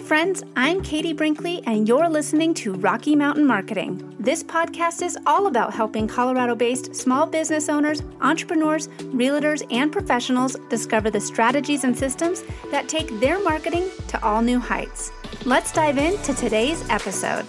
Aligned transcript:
friends. 0.00 0.42
I'm 0.56 0.82
Katie 0.82 1.12
Brinkley, 1.12 1.62
and 1.66 1.86
you're 1.86 2.08
listening 2.08 2.54
to 2.54 2.72
Rocky 2.72 3.14
Mountain 3.14 3.46
Marketing. 3.46 4.14
This 4.18 4.42
podcast 4.42 5.02
is 5.02 5.18
all 5.26 5.46
about 5.46 5.74
helping 5.74 6.08
Colorado 6.08 6.54
based 6.54 6.96
small 6.96 7.26
business 7.26 7.68
owners, 7.68 8.02
entrepreneurs, 8.20 8.88
realtors, 9.12 9.62
and 9.70 9.92
professionals 9.92 10.56
discover 10.70 11.10
the 11.10 11.20
strategies 11.20 11.84
and 11.84 11.96
systems 11.96 12.42
that 12.70 12.88
take 12.88 13.20
their 13.20 13.42
marketing 13.42 13.90
to 14.08 14.24
all 14.24 14.40
new 14.40 14.58
heights. 14.58 15.12
Let's 15.44 15.70
dive 15.70 15.98
into 15.98 16.34
today's 16.34 16.82
episode. 16.88 17.46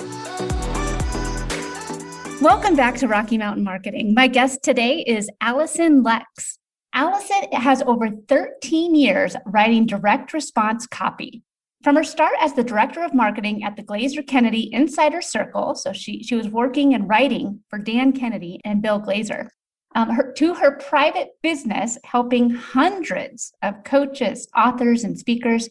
Welcome 2.42 2.76
back 2.76 2.96
to 2.98 3.08
Rocky 3.08 3.38
Mountain 3.38 3.64
Marketing. 3.64 4.14
My 4.14 4.28
guest 4.28 4.62
today 4.62 5.04
is 5.08 5.30
Alyson 5.42 6.04
Lex. 6.04 6.60
Alyson 6.94 7.54
has 7.54 7.82
over 7.84 8.10
13 8.28 8.94
years 8.94 9.36
writing 9.46 9.86
direct 9.86 10.34
response 10.34 10.86
copy. 10.86 11.44
From 11.84 11.95
her 11.95 12.03
start 12.03 12.34
as 12.40 12.53
the 12.53 12.63
director 12.63 13.03
of 13.03 13.16
marketing 13.16 13.63
at 13.63 13.76
the 13.76 13.81
Glazer 13.81 14.26
Kennedy 14.26 14.70
Insider 14.72 15.20
Circle, 15.20 15.73
so 15.73 15.91
she, 15.94 16.22
she 16.22 16.35
was 16.35 16.48
working 16.48 16.94
and 16.94 17.09
writing 17.09 17.62
for 17.70 17.80
Dan 17.80 18.13
Kennedy 18.13 18.62
and 18.63 18.84
Bill 18.84 19.02
Glazer, 19.02 19.48
um, 19.95 20.12
her, 20.12 20.31
to 20.34 20.53
her 20.53 20.77
private 20.77 21.30
business, 21.41 21.98
helping 22.03 22.52
hundreds 22.52 23.52
of 23.63 23.84
coaches, 23.84 24.48
authors, 24.55 25.03
and 25.03 25.17
speakers, 25.17 25.70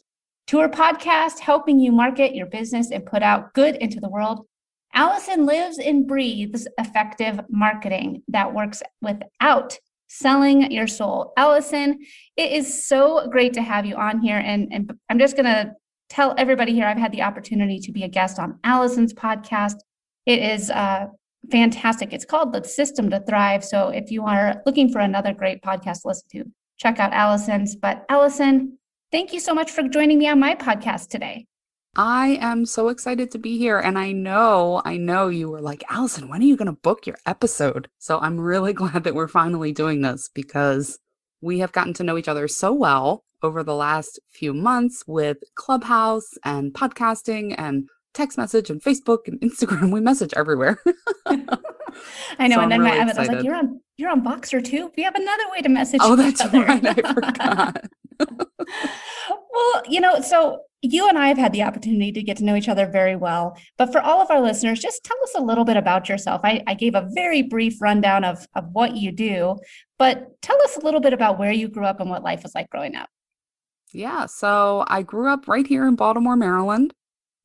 to 0.49 0.59
her 0.59 0.69
podcast, 0.69 1.39
helping 1.39 1.79
you 1.79 1.93
market 1.93 2.35
your 2.35 2.47
business 2.47 2.91
and 2.91 3.07
put 3.07 3.23
out 3.23 3.55
good 3.55 3.77
into 3.77 4.01
the 4.01 4.11
world. 4.11 4.47
Alyson 4.97 5.47
lives 5.47 5.79
and 5.79 6.09
breathes 6.09 6.67
effective 6.77 7.41
marketing 7.49 8.25
that 8.27 8.53
works 8.53 8.83
without 9.01 9.79
selling 10.09 10.73
your 10.73 10.89
soul. 10.89 11.33
Alyson, 11.39 11.99
it 12.37 12.51
is 12.51 12.85
so 12.85 13.29
great 13.29 13.53
to 13.53 13.63
have 13.63 13.87
you 13.87 13.95
on 13.95 14.21
here. 14.21 14.39
And, 14.39 14.69
and 14.73 14.93
I'm 15.09 15.21
just 15.21 15.37
going 15.37 15.47
to 15.47 15.71
tell 16.11 16.35
everybody 16.37 16.75
here 16.75 16.87
I've 16.87 16.99
had 16.99 17.13
the 17.13 17.23
opportunity 17.23 17.79
to 17.79 17.93
be 17.93 18.03
a 18.03 18.09
guest 18.09 18.39
on 18.39 18.59
Alyson's 18.65 19.15
podcast. 19.15 19.77
It 20.27 20.41
is 20.41 20.69
uh, 20.71 21.07
fantastic. 21.51 22.13
It's 22.13 22.25
called 22.25 22.53
The 22.53 22.65
System 22.65 23.09
to 23.11 23.21
Thrive. 23.21 23.65
So 23.65 23.89
if 23.89 24.11
you 24.11 24.25
are 24.27 24.61
looking 24.67 24.93
for 24.93 24.99
another 24.99 25.33
great 25.33 25.63
podcast 25.63 26.03
to 26.03 26.09
listen 26.09 26.29
to, 26.33 26.45
check 26.77 26.99
out 26.99 27.13
Alyson's. 27.13 27.77
But 27.77 28.05
Alyson, 28.11 28.73
thank 29.13 29.33
you 29.33 29.41
so 29.41 29.55
much 29.55 29.71
for 29.71 29.83
joining 29.85 30.19
me 30.19 30.29
on 30.29 30.41
my 30.41 30.55
podcast 30.57 31.09
today. 31.09 31.47
I 31.97 32.39
am 32.41 32.67
so 32.67 32.89
excited 32.89 33.31
to 33.33 33.39
be 33.39 33.59
here. 33.59 33.79
And 33.79 33.99
I 33.99 34.13
know, 34.13 34.83
I 34.85 34.97
know 34.97 35.29
you 35.29 35.49
were 35.49 35.61
like, 35.61 35.83
Alyson, 35.91 36.29
when 36.29 36.41
are 36.41 36.45
you 36.45 36.57
going 36.57 36.67
to 36.67 36.73
book 36.73 37.07
your 37.07 37.17
episode? 37.27 37.89
So 37.99 38.19
I'm 38.19 38.41
really 38.41 38.73
glad 38.81 39.05
that 39.05 39.15
we're 39.15 39.29
finally 39.29 39.73
doing 39.73 40.03
this 40.03 40.29
because 40.33 40.99
we 41.41 41.61
have 41.61 41.73
gotten 41.73 41.95
to 41.95 42.05
know 42.05 42.19
each 42.19 42.29
other 42.29 42.49
so 42.49 42.73
well 42.73 43.25
over 43.43 43.63
the 43.63 43.75
last 43.75 44.19
few 44.29 44.53
months 44.53 45.05
with 45.07 45.39
Clubhouse 45.55 46.29
and 46.45 46.73
podcasting 46.73 47.55
and 47.59 47.89
text 48.15 48.39
message 48.39 48.71
and 48.71 48.83
Facebook 48.83 49.27
and 49.27 49.41
Instagram. 49.41 49.93
We 49.93 50.01
message 50.01 50.33
everywhere. 50.37 50.81
I 51.27 52.49
know. 52.49 52.57
So 52.57 52.61
and 52.61 52.73
then 52.73 52.81
really 52.81 52.93
my 52.93 52.99
Emmett 52.99 53.19
was 53.19 53.29
like, 53.29 53.43
You're 53.43 53.57
on 53.57 53.81
you're 53.97 54.11
on 54.11 54.23
Voxer 54.23 54.65
too. 54.65 54.91
We 54.97 55.03
have 55.03 55.15
another 55.15 55.45
way 55.53 55.61
to 55.61 55.69
message. 55.69 56.01
Oh, 56.03 56.17
that's 56.17 56.41
other. 56.41 56.65
right. 56.65 56.83
I 56.87 57.13
forgot. 57.13 57.85
well, 59.53 59.83
you 59.87 60.01
know, 60.01 60.21
so 60.21 60.63
you 60.83 61.07
and 61.07 61.19
I 61.19 61.29
have 61.29 61.37
had 61.37 61.53
the 61.53 61.63
opportunity 61.63 62.11
to 62.13 62.23
get 62.23 62.39
to 62.39 62.45
know 62.45 62.57
each 62.57 62.69
other 62.69 62.87
very 62.87 63.15
well. 63.15 63.59
But 63.77 63.93
for 63.93 64.01
all 64.01 64.23
of 64.23 64.31
our 64.31 64.41
listeners, 64.41 64.81
just 64.81 65.05
tell 65.05 65.19
us 65.23 65.35
a 65.37 65.43
little 65.43 65.65
bit 65.65 65.77
about 65.77 66.09
yourself. 66.09 66.41
I, 66.45 66.63
I 66.67 66.73
gave 66.73 66.95
a 66.95 67.09
very 67.15 67.43
brief 67.43 67.83
rundown 67.83 68.25
of, 68.25 68.47
of 68.55 68.65
what 68.73 68.97
you 68.97 69.13
do, 69.13 69.57
but 69.99 70.41
tell 70.41 70.61
us 70.63 70.79
a 70.79 70.81
little 70.81 71.01
bit 71.01 71.13
about 71.13 71.39
where 71.39 71.53
you 71.53 71.69
grew 71.69 71.85
up 71.85 72.01
and 72.01 72.09
what 72.09 72.23
life 72.23 72.43
was 72.43 72.55
like 72.55 72.71
growing 72.71 72.97
up. 72.97 73.11
Yeah. 73.93 74.27
So 74.27 74.85
I 74.87 75.03
grew 75.03 75.29
up 75.29 75.49
right 75.49 75.67
here 75.67 75.87
in 75.87 75.97
Baltimore, 75.97 76.37
Maryland. 76.37 76.93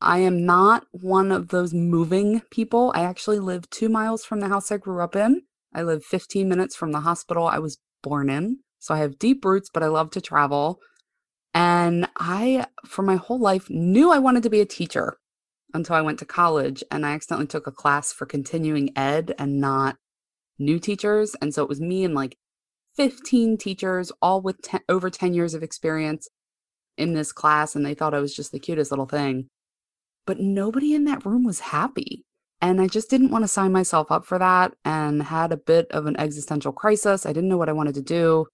I 0.02 0.20
am 0.20 0.46
not 0.46 0.86
one 0.92 1.32
of 1.32 1.48
those 1.48 1.74
moving 1.74 2.42
people. 2.52 2.92
I 2.94 3.04
actually 3.04 3.40
live 3.40 3.70
two 3.70 3.90
miles 3.90 4.24
from 4.24 4.40
the 4.40 4.50
house 4.50 4.72
I 4.72 4.78
grew 4.78 5.02
up 5.02 5.16
in. 5.16 5.42
I 5.74 5.81
live 5.81 6.03
15 6.03 6.47
minutes 6.47 6.75
from 6.75 6.92
the 6.92 7.02
hospital 7.02 7.47
I 7.47 7.59
was 7.59 7.80
born 8.03 8.30
in. 8.30 8.59
So 8.80 8.94
I 8.94 9.00
have 9.00 9.18
deep 9.18 9.44
roots, 9.44 9.69
but 9.74 9.84
I 9.84 9.88
love 9.88 10.12
to 10.12 10.22
travel. 10.22 10.80
And 11.53 12.08
I, 12.18 12.68
for 12.86 13.02
my 13.02 13.16
whole 13.16 13.40
life, 13.40 13.69
knew 13.69 14.12
I 14.12 14.19
wanted 14.19 14.44
to 14.44 14.50
be 14.50 14.62
a 14.62 14.66
teacher 14.66 15.18
until 15.74 15.96
I 15.96 16.02
went 16.02 16.19
to 16.19 16.25
college 16.25 16.84
and 16.92 17.06
I 17.06 17.14
accidentally 17.14 17.48
took 17.48 17.66
a 17.66 17.72
class 17.72 18.14
for 18.14 18.25
continuing 18.25 18.96
ed 18.96 19.34
and 19.40 19.59
not 19.59 19.98
new 20.59 20.80
teachers. 20.80 21.36
And 21.42 21.53
so 21.53 21.64
it 21.64 21.69
was 21.69 21.81
me 21.81 22.03
and 22.03 22.14
like 22.14 22.38
15 22.96 23.58
teachers, 23.58 24.12
all 24.22 24.42
with 24.42 24.62
ten, 24.62 24.81
over 24.88 25.09
10 25.09 25.34
years 25.34 25.53
of 25.53 25.64
experience 25.64 26.30
in 26.97 27.13
this 27.13 27.31
class. 27.31 27.75
And 27.75 27.85
they 27.85 27.94
thought 27.94 28.13
I 28.13 28.19
was 28.19 28.35
just 28.35 28.51
the 28.51 28.59
cutest 28.59 28.91
little 28.91 29.06
thing. 29.06 29.47
But 30.25 30.39
nobody 30.39 30.94
in 30.94 31.06
that 31.06 31.25
room 31.25 31.44
was 31.44 31.59
happy. 31.59 32.23
And 32.61 32.81
I 32.81 32.88
just 32.88 33.09
didn't 33.09 33.31
want 33.31 33.44
to 33.44 33.50
sign 33.50 33.72
myself 33.72 34.11
up 34.11 34.25
for 34.25 34.39
that 34.39 34.73
and 34.83 35.23
had 35.23 35.51
a 35.51 35.57
bit 35.57 35.88
of 35.91 36.06
an 36.06 36.19
existential 36.19 36.72
crisis. 36.72 37.25
I 37.25 37.33
didn't 37.33 37.50
know 37.50 37.57
what 37.57 37.69
I 37.69 37.73
wanted 37.73 37.95
to 37.95 38.01
do. 38.01 38.47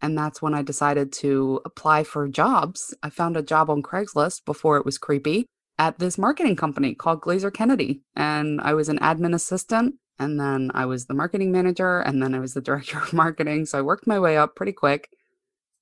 And 0.00 0.18
that's 0.18 0.42
when 0.42 0.54
I 0.54 0.62
decided 0.62 1.12
to 1.14 1.60
apply 1.64 2.02
for 2.02 2.26
jobs. 2.26 2.94
I 3.02 3.10
found 3.10 3.36
a 3.36 3.42
job 3.42 3.70
on 3.70 3.82
Craigslist 3.82 4.44
before 4.44 4.76
it 4.76 4.84
was 4.84 4.98
creepy 4.98 5.46
at 5.78 5.98
this 5.98 6.18
marketing 6.18 6.56
company 6.56 6.94
called 6.94 7.20
Glazer 7.20 7.54
Kennedy. 7.54 8.00
And 8.16 8.60
I 8.60 8.74
was 8.74 8.88
an 8.88 8.98
admin 8.98 9.34
assistant 9.34 9.94
and 10.18 10.38
then 10.38 10.70
I 10.74 10.86
was 10.86 11.06
the 11.06 11.14
marketing 11.14 11.50
manager, 11.52 12.00
and 12.00 12.22
then 12.22 12.34
I 12.34 12.38
was 12.38 12.54
the 12.54 12.60
director 12.68 12.98
of 12.98 13.12
marketing. 13.12 13.66
So 13.66 13.78
I 13.78 13.82
worked 13.82 14.06
my 14.06 14.18
way 14.18 14.36
up 14.36 14.54
pretty 14.54 14.72
quick. 14.72 15.08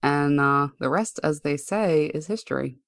And 0.03 0.41
uh, 0.41 0.69
the 0.79 0.89
rest, 0.89 1.21
as 1.23 1.41
they 1.41 1.57
say, 1.57 2.07
is 2.07 2.27
history. 2.27 2.79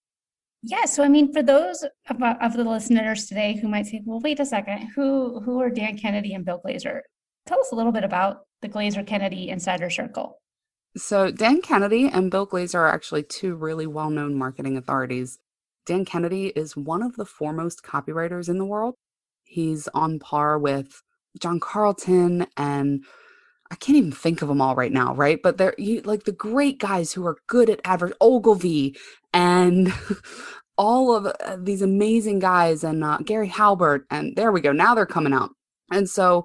Yeah. 0.63 0.85
So, 0.85 1.03
I 1.03 1.09
mean, 1.09 1.33
for 1.33 1.43
those 1.43 1.85
of, 2.09 2.23
uh, 2.23 2.37
of 2.41 2.55
the 2.55 2.65
listeners 2.65 3.27
today 3.27 3.59
who 3.61 3.69
might 3.69 3.87
say, 3.87 4.01
well, 4.05 4.21
wait 4.21 4.41
a 4.41 4.47
second, 4.47 4.91
who, 4.95 5.41
who 5.41 5.61
are 5.61 5.71
Dan 5.71 5.99
Kennedy 5.99 6.35
and 6.35 6.45
Bill 6.45 6.61
Glazer? 6.65 7.01
Tell 7.47 7.61
us 7.61 7.73
a 7.73 7.75
little 7.75 7.93
bit 7.93 8.05
about 8.05 8.43
the 8.61 8.69
Glazer 8.69 9.05
Kennedy 9.05 9.49
Insider 9.49 9.91
Circle. 9.91 10.39
So, 10.97 11.31
Dan 11.31 11.63
Kennedy 11.63 12.09
and 12.09 12.31
Bill 12.31 12.47
Glazer 12.47 12.77
are 12.77 12.93
actually 12.93 13.25
two 13.25 13.57
really 13.57 13.87
well 13.87 14.11
known 14.11 14.39
marketing 14.39 14.77
authorities. 14.77 15.39
Dan 15.85 16.05
Kennedy 16.05 16.49
is 16.49 16.77
one 16.77 17.03
of 17.03 17.17
the 17.17 17.25
foremost 17.25 17.83
copywriters 17.83 18.49
in 18.49 18.59
the 18.59 18.65
world. 18.65 18.95
He's 19.43 19.89
on 19.89 20.19
par 20.19 20.59
with 20.59 21.03
John 21.41 21.59
Carlton 21.59 22.47
and 22.57 23.05
I 23.73 23.75
can't 23.77 23.97
even 23.97 24.13
think 24.13 24.43
of 24.43 24.49
them 24.49 24.61
all 24.61 24.75
right 24.75 24.93
now, 24.93 25.15
right? 25.15 25.41
But 25.43 25.57
they're 25.57 25.75
you, 25.79 26.03
like 26.03 26.25
the 26.25 26.33
great 26.33 26.79
guys 26.79 27.11
who 27.11 27.27
are 27.27 27.39
good 27.47 27.71
at 27.71 27.81
advert 27.87 28.13
Ogilvy 28.21 28.95
and 29.33 29.91
all 30.77 31.17
of 31.17 31.25
uh, 31.27 31.57
these 31.59 31.81
amazing 31.81 32.39
guys 32.39 32.85
and 32.85 33.03
uh, 33.03 33.17
Gary 33.25 33.49
Halbert 33.49 34.05
and 34.11 34.37
there 34.37 34.53
we 34.53 34.61
go. 34.61 34.73
Now 34.73 34.95
they're 34.95 35.07
coming 35.07 35.33
out. 35.33 35.53
And 35.91 36.09
so 36.09 36.45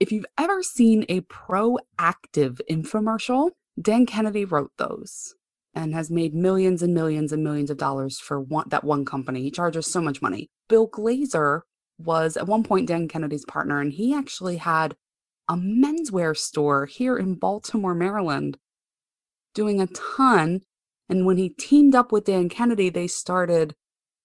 if 0.00 0.12
you've 0.12 0.26
ever 0.36 0.62
seen 0.62 1.06
a 1.08 1.22
Proactiv 1.22 2.60
infomercial, 2.70 3.52
Dan 3.80 4.04
Kennedy 4.04 4.44
wrote 4.44 4.72
those 4.76 5.34
and 5.74 5.94
has 5.94 6.10
made 6.10 6.34
millions 6.34 6.82
and 6.82 6.92
millions 6.92 7.32
and 7.32 7.42
millions 7.42 7.70
of 7.70 7.78
dollars 7.78 8.18
for 8.18 8.38
one, 8.38 8.68
that 8.68 8.84
one 8.84 9.06
company. 9.06 9.40
He 9.40 9.50
charges 9.50 9.86
so 9.86 10.02
much 10.02 10.20
money. 10.20 10.50
Bill 10.68 10.86
Glazer 10.86 11.62
was 11.98 12.36
at 12.36 12.46
one 12.46 12.64
point 12.64 12.88
Dan 12.88 13.08
Kennedy's 13.08 13.46
partner, 13.46 13.80
and 13.80 13.92
he 13.94 14.14
actually 14.14 14.58
had 14.58 14.94
a 15.50 15.54
menswear 15.54 16.36
store 16.36 16.86
here 16.86 17.18
in 17.18 17.34
Baltimore, 17.34 17.94
Maryland, 17.94 18.56
doing 19.52 19.80
a 19.80 19.88
ton. 19.88 20.60
And 21.08 21.26
when 21.26 21.38
he 21.38 21.48
teamed 21.48 21.96
up 21.96 22.12
with 22.12 22.26
Dan 22.26 22.48
Kennedy, 22.48 22.88
they 22.88 23.08
started, 23.08 23.74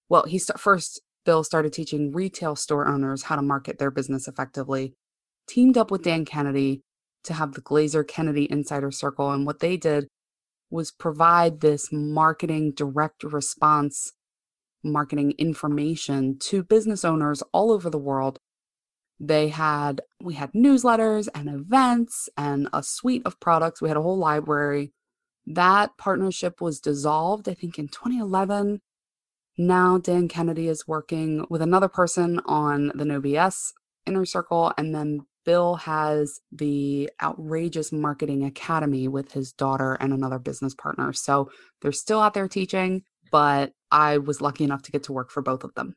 well, 0.08 0.24
he 0.26 0.38
st- 0.38 0.60
first, 0.60 1.02
Bill 1.24 1.42
started 1.42 1.72
teaching 1.72 2.12
retail 2.12 2.54
store 2.54 2.86
owners 2.86 3.24
how 3.24 3.34
to 3.34 3.42
market 3.42 3.78
their 3.78 3.90
business 3.90 4.28
effectively, 4.28 4.94
teamed 5.48 5.76
up 5.76 5.90
with 5.90 6.04
Dan 6.04 6.24
Kennedy 6.24 6.82
to 7.24 7.34
have 7.34 7.54
the 7.54 7.60
Glazer 7.60 8.06
Kennedy 8.06 8.48
Insider 8.48 8.92
Circle. 8.92 9.32
And 9.32 9.44
what 9.44 9.58
they 9.58 9.76
did 9.76 10.06
was 10.70 10.92
provide 10.92 11.60
this 11.60 11.88
marketing 11.90 12.72
direct 12.76 13.24
response 13.24 14.12
marketing 14.84 15.34
information 15.38 16.38
to 16.38 16.62
business 16.62 17.04
owners 17.04 17.42
all 17.52 17.72
over 17.72 17.90
the 17.90 17.98
world. 17.98 18.38
They 19.18 19.48
had, 19.48 20.02
we 20.22 20.34
had 20.34 20.52
newsletters 20.52 21.28
and 21.34 21.48
events 21.48 22.28
and 22.36 22.68
a 22.72 22.82
suite 22.82 23.22
of 23.24 23.40
products. 23.40 23.80
We 23.80 23.88
had 23.88 23.96
a 23.96 24.02
whole 24.02 24.18
library. 24.18 24.92
That 25.46 25.96
partnership 25.96 26.60
was 26.60 26.80
dissolved, 26.80 27.48
I 27.48 27.54
think, 27.54 27.78
in 27.78 27.88
2011. 27.88 28.80
Now, 29.58 29.98
Dan 29.98 30.28
Kennedy 30.28 30.68
is 30.68 30.86
working 30.86 31.46
with 31.48 31.62
another 31.62 31.88
person 31.88 32.40
on 32.44 32.92
the 32.94 33.04
No 33.04 33.20
BS 33.20 33.72
Inner 34.06 34.26
Circle. 34.26 34.72
And 34.76 34.94
then 34.94 35.20
Bill 35.46 35.76
has 35.76 36.40
the 36.52 37.08
Outrageous 37.22 37.92
Marketing 37.92 38.44
Academy 38.44 39.08
with 39.08 39.32
his 39.32 39.52
daughter 39.52 39.94
and 39.94 40.12
another 40.12 40.38
business 40.38 40.74
partner. 40.74 41.12
So 41.14 41.50
they're 41.80 41.92
still 41.92 42.20
out 42.20 42.34
there 42.34 42.48
teaching 42.48 43.02
but 43.30 43.72
I 43.90 44.18
was 44.18 44.40
lucky 44.40 44.64
enough 44.64 44.82
to 44.82 44.92
get 44.92 45.04
to 45.04 45.12
work 45.12 45.30
for 45.30 45.42
both 45.42 45.64
of 45.64 45.74
them. 45.74 45.94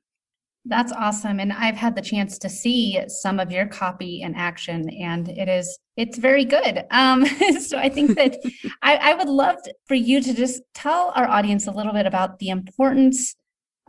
That's 0.65 0.91
awesome. 0.91 1.39
And 1.39 1.53
I've 1.53 1.77
had 1.77 1.95
the 1.95 2.01
chance 2.01 2.37
to 2.39 2.49
see 2.49 3.01
some 3.07 3.39
of 3.39 3.51
your 3.51 3.65
copy 3.65 4.21
in 4.21 4.35
action 4.35 4.89
and 4.89 5.29
it 5.29 5.47
is, 5.47 5.79
it's 5.95 6.17
very 6.17 6.45
good. 6.45 6.85
Um, 6.91 7.25
so 7.59 7.77
I 7.77 7.89
think 7.89 8.15
that 8.15 8.37
I, 8.81 8.95
I 8.95 9.13
would 9.13 9.29
love 9.29 9.55
for 9.87 9.95
you 9.95 10.21
to 10.21 10.33
just 10.33 10.61
tell 10.73 11.11
our 11.15 11.27
audience 11.27 11.67
a 11.67 11.71
little 11.71 11.93
bit 11.93 12.05
about 12.05 12.39
the 12.39 12.49
importance 12.49 13.35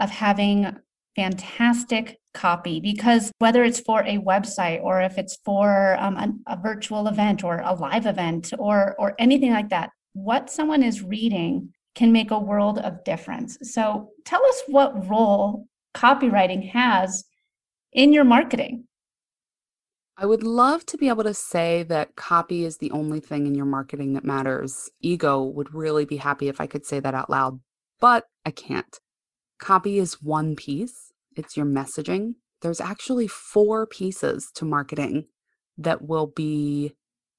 of 0.01 0.11
having 0.11 0.77
fantastic 1.17 2.19
copy 2.33 2.81
because 2.81 3.33
whether 3.39 3.65
it's 3.65 3.81
for 3.81 4.01
a 4.03 4.19
website 4.19 4.81
or 4.83 5.01
if 5.01 5.19
it's 5.19 5.37
for 5.45 5.97
um, 5.99 6.17
a, 6.17 6.55
a 6.55 6.57
virtual 6.57 7.09
event 7.09 7.43
or 7.43 7.59
a 7.59 7.75
live 7.75 8.07
event 8.07 8.53
or 8.59 8.95
or 8.99 9.15
anything 9.19 9.53
like 9.53 9.69
that 9.69 9.91
what 10.13 10.49
someone 10.49 10.83
is 10.83 11.03
reading 11.03 11.73
can 11.97 12.13
make 12.13 12.31
a 12.31 12.39
world 12.39 12.79
of 12.79 13.03
difference 13.03 13.59
so 13.63 14.11
tell 14.25 14.45
us 14.47 14.63
what 14.69 15.09
role 15.09 15.67
copywriting 15.95 16.71
has 16.71 17.25
in 17.93 18.13
your 18.13 18.25
marketing 18.25 18.85
I 20.23 20.27
would 20.27 20.43
love 20.43 20.85
to 20.87 20.99
be 20.99 21.09
able 21.09 21.25
to 21.25 21.33
say 21.33 21.83
that 21.85 22.15
copy 22.15 22.67
is 22.67 22.77
the 22.77 22.91
only 22.91 23.21
thing 23.21 23.47
in 23.47 23.55
your 23.55 23.65
marketing 23.65 24.13
that 24.13 24.23
matters. 24.23 24.91
Ego 25.01 25.43
would 25.43 25.73
really 25.73 26.05
be 26.05 26.19
happy 26.19 26.49
if 26.49 26.61
I 26.61 26.67
could 26.67 26.85
say 26.85 27.01
that 27.01 27.15
out 27.15 27.31
loud, 27.31 27.61
but 28.01 28.27
I 28.45 28.51
can't. 28.51 29.01
Copy 29.59 29.99
is 29.99 30.23
one 30.23 30.57
piece, 30.57 31.11
it's 31.37 31.57
your 31.57 31.65
messaging. 31.65 32.35
There's 32.61 32.83
actually 32.83 33.29
four 33.29 33.87
pieces 33.87 34.51
to 34.57 34.67
marketing 34.67 35.25
that 35.79 36.03
will 36.03 36.27
be 36.27 36.93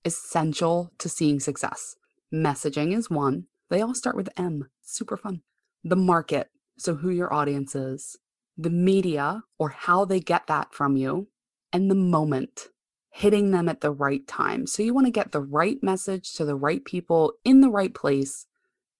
essential 0.03 0.91
to 0.97 1.07
seeing 1.07 1.39
success. 1.39 1.95
Messaging 2.33 2.97
is 2.97 3.11
one. 3.11 3.45
They 3.69 3.81
all 3.81 3.93
start 3.93 4.15
with 4.15 4.29
M. 4.35 4.71
Super 4.81 5.17
fun. 5.17 5.41
The 5.83 5.95
market, 5.95 6.47
so 6.79 6.95
who 6.95 7.11
your 7.11 7.31
audience 7.31 7.75
is, 7.75 8.17
the 8.63 8.69
media 8.69 9.43
or 9.57 9.69
how 9.69 10.05
they 10.05 10.19
get 10.19 10.47
that 10.47 10.73
from 10.73 10.95
you, 10.97 11.27
and 11.73 11.89
the 11.89 11.95
moment, 11.95 12.67
hitting 13.11 13.51
them 13.51 13.67
at 13.67 13.81
the 13.81 13.91
right 13.91 14.25
time. 14.27 14.65
So 14.65 14.83
you 14.83 14.93
want 14.93 15.07
to 15.07 15.11
get 15.11 15.31
the 15.31 15.41
right 15.41 15.77
message 15.81 16.33
to 16.33 16.45
the 16.45 16.55
right 16.55 16.83
people 16.83 17.33
in 17.43 17.61
the 17.61 17.69
right 17.69 17.93
place 17.93 18.45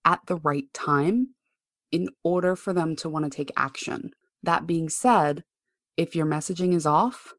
at 0.04 0.20
the 0.28 0.36
right 0.38 0.72
time 0.74 1.30
in 1.92 2.10
order 2.24 2.56
for 2.56 2.74
them 2.74 2.96
to 2.98 3.10
want 3.10 3.26
to 3.26 3.36
take 3.36 3.52
action. 3.56 4.12
That 4.44 4.68
being 4.68 4.90
said, 4.90 5.44
if 5.98 6.16
your 6.16 6.26
messaging 6.26 6.74
is 6.74 6.86
off, 6.86 7.34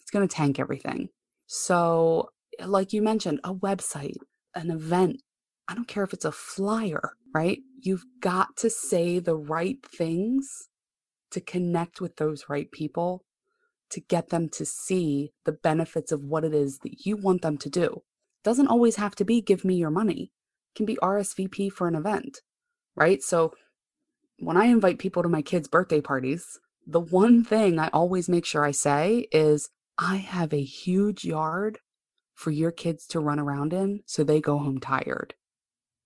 it's 0.00 0.10
going 0.10 0.26
to 0.26 0.34
tank 0.34 0.58
everything. 0.58 1.08
So, 1.46 2.30
like 2.64 2.92
you 2.92 3.02
mentioned, 3.02 3.40
a 3.44 3.54
website, 3.54 4.16
an 4.54 4.70
event, 4.70 5.22
I 5.68 5.74
don't 5.74 5.88
care 5.88 6.04
if 6.04 6.12
it's 6.12 6.24
a 6.24 6.32
flyer, 6.32 7.12
right? 7.34 7.58
You've 7.80 8.04
got 8.20 8.56
to 8.58 8.70
say 8.70 9.18
the 9.18 9.36
right 9.36 9.78
things 9.86 10.68
to 11.34 11.40
connect 11.40 12.00
with 12.00 12.16
those 12.16 12.46
right 12.48 12.70
people 12.72 13.24
to 13.90 14.00
get 14.00 14.30
them 14.30 14.48
to 14.48 14.64
see 14.64 15.32
the 15.44 15.52
benefits 15.52 16.10
of 16.10 16.24
what 16.24 16.44
it 16.44 16.54
is 16.54 16.78
that 16.78 17.06
you 17.06 17.16
want 17.16 17.42
them 17.42 17.56
to 17.58 17.70
do. 17.70 18.02
Doesn't 18.42 18.68
always 18.68 18.96
have 18.96 19.14
to 19.16 19.24
be 19.24 19.40
give 19.40 19.64
me 19.64 19.76
your 19.76 19.90
money. 19.90 20.32
It 20.72 20.76
can 20.76 20.86
be 20.86 20.98
RSVP 21.02 21.70
for 21.70 21.86
an 21.86 21.94
event, 21.94 22.40
right? 22.96 23.22
So 23.22 23.52
when 24.38 24.56
I 24.56 24.66
invite 24.66 24.98
people 24.98 25.22
to 25.22 25.28
my 25.28 25.42
kids' 25.42 25.68
birthday 25.68 26.00
parties, 26.00 26.58
the 26.86 27.00
one 27.00 27.44
thing 27.44 27.78
I 27.78 27.88
always 27.92 28.28
make 28.28 28.44
sure 28.44 28.64
I 28.64 28.72
say 28.72 29.28
is, 29.32 29.70
I 29.96 30.16
have 30.16 30.52
a 30.52 30.62
huge 30.62 31.24
yard 31.24 31.78
for 32.34 32.50
your 32.50 32.72
kids 32.72 33.06
to 33.06 33.20
run 33.20 33.38
around 33.38 33.72
in 33.72 34.00
so 34.06 34.24
they 34.24 34.40
go 34.40 34.58
home 34.58 34.80
tired. 34.80 35.34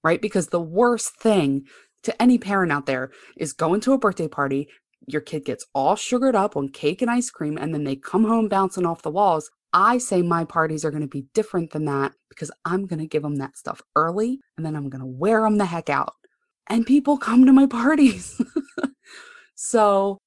Right? 0.04 0.20
Because 0.20 0.48
the 0.48 0.60
worst 0.60 1.16
thing 1.16 1.64
to 2.02 2.22
any 2.22 2.38
parent 2.38 2.70
out 2.70 2.86
there 2.86 3.10
is 3.36 3.52
going 3.52 3.80
to 3.80 3.92
a 3.92 3.98
birthday 3.98 4.28
party, 4.28 4.69
your 5.10 5.20
kid 5.20 5.44
gets 5.44 5.66
all 5.75 5.96
sugared 5.96 6.34
up 6.34 6.56
on 6.56 6.69
cake 6.69 7.02
and 7.02 7.10
ice 7.10 7.31
cream, 7.31 7.56
and 7.58 7.75
then 7.75 7.84
they 7.84 7.96
come 7.96 8.25
home 8.25 8.49
bouncing 8.49 8.87
off 8.87 9.02
the 9.02 9.10
walls. 9.10 9.50
I 9.72 9.99
say 9.99 10.22
my 10.22 10.44
parties 10.44 10.84
are 10.84 10.90
going 10.90 11.02
to 11.02 11.08
be 11.08 11.26
different 11.34 11.72
than 11.72 11.84
that 11.84 12.12
because 12.31 12.50
I'm 12.64 12.87
going 12.87 13.00
to 13.00 13.06
give 13.06 13.22
them 13.22 13.37
that 13.37 13.56
stuff 13.56 13.82
early 13.96 14.40
and 14.56 14.64
then 14.64 14.75
I'm 14.75 14.88
going 14.88 15.02
to 15.02 15.06
wear 15.06 15.43
them 15.43 15.58
the 15.58 15.66
heck 15.66 15.90
out 15.90 16.14
and 16.69 16.87
people 16.87 17.16
come 17.16 17.46
to 17.46 17.52
my 17.52 17.66
parties. 17.66 18.40
so 19.55 20.19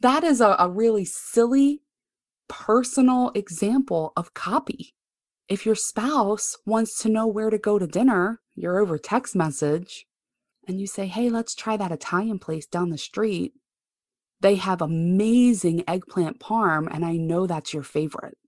that 0.00 0.24
is 0.24 0.40
a, 0.40 0.56
a, 0.58 0.68
really 0.68 1.04
silly 1.04 1.82
personal 2.48 3.30
example 3.34 4.12
of 4.16 4.34
copy. 4.34 4.94
If 5.48 5.66
your 5.66 5.74
spouse 5.74 6.56
wants 6.64 6.98
to 7.02 7.08
know 7.08 7.26
where 7.26 7.50
to 7.50 7.58
go 7.58 7.78
to 7.78 7.86
dinner, 7.86 8.40
you're 8.54 8.78
over 8.78 8.98
text 8.98 9.34
message, 9.34 10.06
and 10.66 10.80
you 10.80 10.86
say, 10.86 11.06
hey, 11.06 11.30
let's 11.30 11.54
try 11.54 11.76
that 11.76 11.92
Italian 11.92 12.38
place 12.38 12.66
down 12.66 12.90
the 12.90 12.98
street. 12.98 13.54
They 14.40 14.56
have 14.56 14.80
amazing 14.80 15.84
eggplant 15.88 16.38
parm, 16.38 16.88
and 16.90 17.04
I 17.04 17.16
know 17.16 17.46
that's 17.46 17.74
your 17.74 17.82
favorite. 17.82 18.38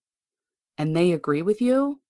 And 0.78 0.96
they 0.96 1.12
agree 1.12 1.42
with 1.42 1.60
you. 1.60 2.00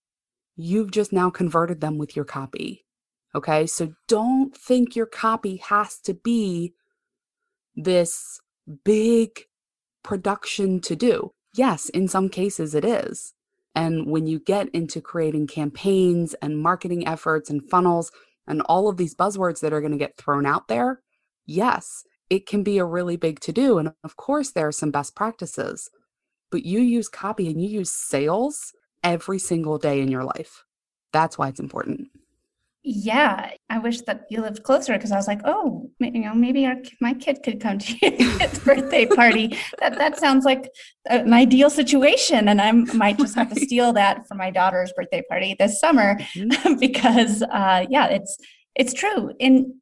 You've 0.55 0.91
just 0.91 1.11
now 1.11 1.29
converted 1.29 1.81
them 1.81 1.97
with 1.97 2.15
your 2.15 2.25
copy. 2.25 2.85
Okay. 3.33 3.65
So 3.65 3.93
don't 4.07 4.55
think 4.55 4.95
your 4.95 5.05
copy 5.05 5.57
has 5.57 5.97
to 6.01 6.13
be 6.13 6.73
this 7.75 8.39
big 8.83 9.41
production 10.03 10.81
to 10.81 10.95
do. 10.95 11.31
Yes, 11.55 11.89
in 11.89 12.07
some 12.07 12.29
cases 12.29 12.75
it 12.75 12.85
is. 12.85 13.33
And 13.73 14.07
when 14.07 14.27
you 14.27 14.39
get 14.39 14.69
into 14.69 14.99
creating 14.99 15.47
campaigns 15.47 16.33
and 16.35 16.59
marketing 16.59 17.07
efforts 17.07 17.49
and 17.49 17.67
funnels 17.69 18.11
and 18.47 18.61
all 18.63 18.89
of 18.89 18.97
these 18.97 19.15
buzzwords 19.15 19.61
that 19.61 19.71
are 19.71 19.79
going 19.81 19.93
to 19.93 19.97
get 19.97 20.17
thrown 20.17 20.45
out 20.45 20.67
there, 20.67 21.01
yes, 21.45 22.03
it 22.31 22.47
can 22.47 22.63
be 22.63 22.77
a 22.77 22.85
really 22.85 23.17
big 23.17 23.41
to 23.41 23.51
do. 23.51 23.77
And 23.77 23.91
of 24.05 24.15
course, 24.15 24.51
there 24.51 24.65
are 24.65 24.71
some 24.71 24.89
best 24.89 25.15
practices, 25.15 25.89
but 26.49 26.65
you 26.65 26.79
use 26.79 27.09
copy 27.09 27.47
and 27.47 27.61
you 27.61 27.67
use 27.67 27.91
sales 27.91 28.73
every 29.03 29.37
single 29.37 29.77
day 29.77 29.99
in 29.99 30.09
your 30.09 30.23
life. 30.23 30.63
That's 31.11 31.37
why 31.37 31.49
it's 31.49 31.59
important. 31.59 32.07
Yeah, 32.83 33.51
I 33.69 33.79
wish 33.79 34.01
that 34.03 34.27
you 34.29 34.41
lived 34.41 34.63
closer 34.63 34.93
because 34.93 35.11
I 35.11 35.17
was 35.17 35.27
like, 35.27 35.41
oh, 35.43 35.91
you 35.99 36.21
know, 36.21 36.33
maybe 36.33 36.65
our, 36.65 36.77
my 37.01 37.13
kid 37.13 37.43
could 37.43 37.59
come 37.59 37.77
to 37.77 37.93
his 38.09 38.59
birthday 38.59 39.05
party. 39.05 39.55
That 39.79 39.97
that 39.97 40.17
sounds 40.17 40.45
like 40.45 40.71
an 41.07 41.33
ideal 41.33 41.69
situation, 41.69 42.47
and 42.47 42.59
I 42.59 42.71
might 42.71 43.19
just 43.19 43.35
have 43.35 43.53
to 43.53 43.59
steal 43.67 43.93
that 43.93 44.27
for 44.27 44.33
my 44.35 44.49
daughter's 44.49 44.93
birthday 44.93 45.21
party 45.29 45.55
this 45.59 45.79
summer 45.79 46.15
mm-hmm. 46.33 46.75
because, 46.79 47.43
uh, 47.43 47.85
yeah, 47.87 48.07
it's 48.07 48.37
it's 48.73 48.93
true. 48.93 49.31
And 49.39 49.75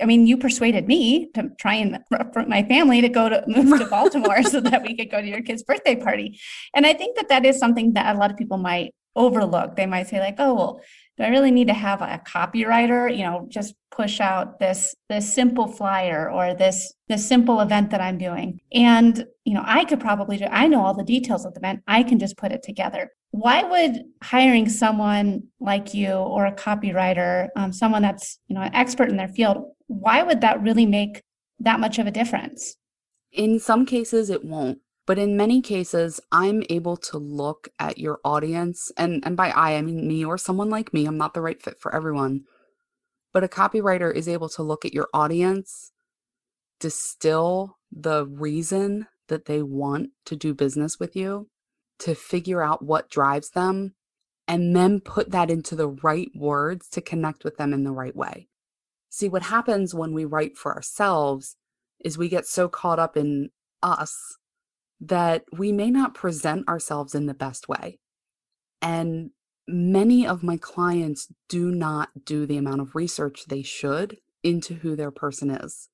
I 0.00 0.06
mean, 0.06 0.26
you 0.26 0.36
persuaded 0.36 0.86
me 0.86 1.30
to 1.34 1.50
try 1.58 1.74
and 1.74 1.98
my 2.46 2.62
family 2.62 3.00
to 3.00 3.08
go 3.08 3.28
to 3.28 3.44
move 3.48 3.78
to 3.78 3.86
Baltimore 3.86 4.42
so 4.42 4.60
that 4.60 4.82
we 4.82 4.96
could 4.96 5.10
go 5.10 5.20
to 5.20 5.26
your 5.26 5.42
kid's 5.42 5.62
birthday 5.62 5.96
party. 5.96 6.40
And 6.74 6.86
I 6.86 6.94
think 6.94 7.16
that 7.16 7.28
that 7.28 7.44
is 7.44 7.58
something 7.58 7.94
that 7.94 8.14
a 8.14 8.18
lot 8.18 8.30
of 8.30 8.36
people 8.36 8.58
might 8.58 8.94
overlook. 9.16 9.76
They 9.76 9.86
might 9.86 10.08
say 10.08 10.20
like, 10.20 10.36
oh, 10.38 10.54
well 10.54 10.80
do 11.20 11.26
I 11.26 11.28
really 11.28 11.50
need 11.50 11.68
to 11.68 11.74
have 11.74 12.00
a 12.00 12.18
copywriter, 12.26 13.14
you 13.14 13.24
know, 13.24 13.44
just 13.50 13.74
push 13.90 14.20
out 14.20 14.58
this 14.58 14.94
this 15.10 15.30
simple 15.30 15.66
flyer 15.66 16.30
or 16.30 16.54
this 16.54 16.94
this 17.10 17.28
simple 17.28 17.60
event 17.60 17.90
that 17.90 18.00
I'm 18.00 18.16
doing? 18.16 18.58
And, 18.72 19.26
you 19.44 19.52
know, 19.52 19.62
I 19.62 19.84
could 19.84 20.00
probably 20.00 20.38
do 20.38 20.46
I 20.50 20.66
know 20.66 20.82
all 20.82 20.94
the 20.94 21.04
details 21.04 21.44
of 21.44 21.52
the 21.52 21.60
event. 21.60 21.82
I 21.86 22.04
can 22.04 22.18
just 22.18 22.38
put 22.38 22.52
it 22.52 22.62
together. 22.62 23.10
Why 23.32 23.62
would 23.62 24.04
hiring 24.22 24.70
someone 24.70 25.42
like 25.60 25.92
you 25.92 26.10
or 26.10 26.46
a 26.46 26.54
copywriter, 26.54 27.48
um, 27.54 27.70
someone 27.70 28.00
that's, 28.00 28.38
you 28.48 28.54
know, 28.54 28.62
an 28.62 28.74
expert 28.74 29.10
in 29.10 29.18
their 29.18 29.28
field, 29.28 29.58
why 29.88 30.22
would 30.22 30.40
that 30.40 30.62
really 30.62 30.86
make 30.86 31.22
that 31.58 31.80
much 31.80 31.98
of 31.98 32.06
a 32.06 32.10
difference? 32.10 32.76
In 33.30 33.60
some 33.60 33.84
cases 33.84 34.30
it 34.30 34.42
won't 34.42 34.78
but 35.06 35.18
in 35.18 35.36
many 35.36 35.60
cases, 35.60 36.20
I'm 36.30 36.62
able 36.70 36.96
to 36.96 37.18
look 37.18 37.68
at 37.78 37.98
your 37.98 38.20
audience, 38.24 38.92
and, 38.96 39.24
and 39.24 39.36
by 39.36 39.50
I, 39.50 39.76
I 39.76 39.82
mean 39.82 40.06
me 40.06 40.24
or 40.24 40.38
someone 40.38 40.70
like 40.70 40.92
me. 40.92 41.06
I'm 41.06 41.18
not 41.18 41.34
the 41.34 41.40
right 41.40 41.60
fit 41.60 41.80
for 41.80 41.94
everyone. 41.94 42.44
But 43.32 43.44
a 43.44 43.48
copywriter 43.48 44.14
is 44.14 44.28
able 44.28 44.48
to 44.50 44.62
look 44.62 44.84
at 44.84 44.94
your 44.94 45.08
audience, 45.14 45.92
distill 46.78 47.78
the 47.90 48.26
reason 48.26 49.06
that 49.28 49.46
they 49.46 49.62
want 49.62 50.10
to 50.26 50.36
do 50.36 50.54
business 50.54 50.98
with 50.98 51.16
you, 51.16 51.48
to 52.00 52.14
figure 52.14 52.62
out 52.62 52.84
what 52.84 53.10
drives 53.10 53.50
them, 53.50 53.94
and 54.48 54.74
then 54.74 55.00
put 55.00 55.30
that 55.30 55.50
into 55.50 55.76
the 55.76 55.88
right 55.88 56.30
words 56.34 56.88
to 56.88 57.00
connect 57.00 57.44
with 57.44 57.56
them 57.56 57.72
in 57.72 57.84
the 57.84 57.92
right 57.92 58.16
way. 58.16 58.48
See, 59.08 59.28
what 59.28 59.44
happens 59.44 59.94
when 59.94 60.12
we 60.12 60.24
write 60.24 60.56
for 60.56 60.74
ourselves 60.74 61.56
is 62.04 62.18
we 62.18 62.28
get 62.28 62.46
so 62.46 62.68
caught 62.68 62.98
up 62.98 63.16
in 63.16 63.50
us 63.82 64.38
that 65.00 65.44
we 65.52 65.72
may 65.72 65.90
not 65.90 66.14
present 66.14 66.68
ourselves 66.68 67.14
in 67.14 67.26
the 67.26 67.34
best 67.34 67.68
way. 67.68 67.98
And 68.82 69.30
many 69.66 70.26
of 70.26 70.42
my 70.42 70.56
clients 70.56 71.28
do 71.48 71.70
not 71.70 72.10
do 72.24 72.46
the 72.46 72.56
amount 72.56 72.80
of 72.80 72.94
research 72.94 73.44
they 73.46 73.62
should 73.62 74.18
into 74.42 74.74
who 74.74 74.96
their 74.96 75.10
person 75.10 75.50
is. 75.50 75.88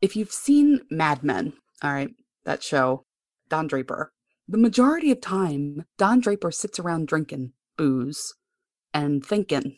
If 0.00 0.14
you've 0.14 0.32
seen 0.32 0.80
Mad 0.90 1.22
Men, 1.22 1.54
all 1.82 1.92
right, 1.92 2.10
that 2.44 2.62
show, 2.62 3.04
Don 3.48 3.66
Draper, 3.66 4.12
the 4.46 4.58
majority 4.58 5.10
of 5.10 5.20
time, 5.20 5.84
Don 5.98 6.20
Draper 6.20 6.50
sits 6.50 6.78
around 6.78 7.08
drinking 7.08 7.52
booze 7.76 8.34
and 8.94 9.24
thinking. 9.24 9.76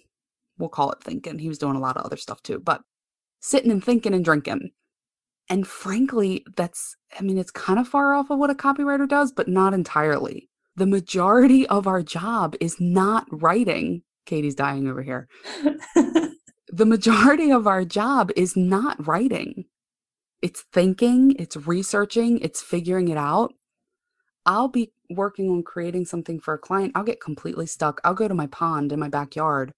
We'll 0.58 0.68
call 0.68 0.92
it 0.92 1.02
thinking. 1.02 1.38
He 1.38 1.48
was 1.48 1.58
doing 1.58 1.76
a 1.76 1.80
lot 1.80 1.96
of 1.96 2.04
other 2.04 2.16
stuff 2.16 2.42
too, 2.42 2.60
but 2.60 2.82
sitting 3.40 3.70
and 3.70 3.82
thinking 3.82 4.14
and 4.14 4.24
drinking. 4.24 4.70
And 5.50 5.66
frankly, 5.66 6.44
that's, 6.56 6.96
I 7.18 7.22
mean, 7.22 7.36
it's 7.36 7.50
kind 7.50 7.80
of 7.80 7.88
far 7.88 8.14
off 8.14 8.30
of 8.30 8.38
what 8.38 8.50
a 8.50 8.54
copywriter 8.54 9.08
does, 9.08 9.32
but 9.32 9.48
not 9.48 9.74
entirely. 9.74 10.48
The 10.76 10.86
majority 10.86 11.66
of 11.66 11.88
our 11.88 12.02
job 12.02 12.54
is 12.60 12.80
not 12.80 13.26
writing. 13.32 14.02
Katie's 14.26 14.54
dying 14.54 14.88
over 14.88 15.02
here. 15.02 15.28
the 16.68 16.86
majority 16.86 17.50
of 17.50 17.66
our 17.66 17.84
job 17.84 18.30
is 18.36 18.56
not 18.56 19.06
writing. 19.06 19.64
it's 20.42 20.64
thinking, 20.72 21.36
it's 21.38 21.56
researching, 21.56 22.38
it's 22.40 22.62
figuring 22.62 23.08
it 23.08 23.18
out. 23.18 23.52
I'll 24.46 24.68
be 24.68 24.92
working 25.10 25.50
on 25.50 25.62
creating 25.64 26.06
something 26.06 26.40
for 26.40 26.54
a 26.54 26.58
client. 26.58 26.92
I'll 26.94 27.04
get 27.04 27.20
completely 27.20 27.66
stuck. 27.66 28.00
I'll 28.04 28.14
go 28.14 28.28
to 28.28 28.34
my 28.34 28.46
pond 28.46 28.92
in 28.92 29.00
my 29.00 29.08
backyard 29.08 29.72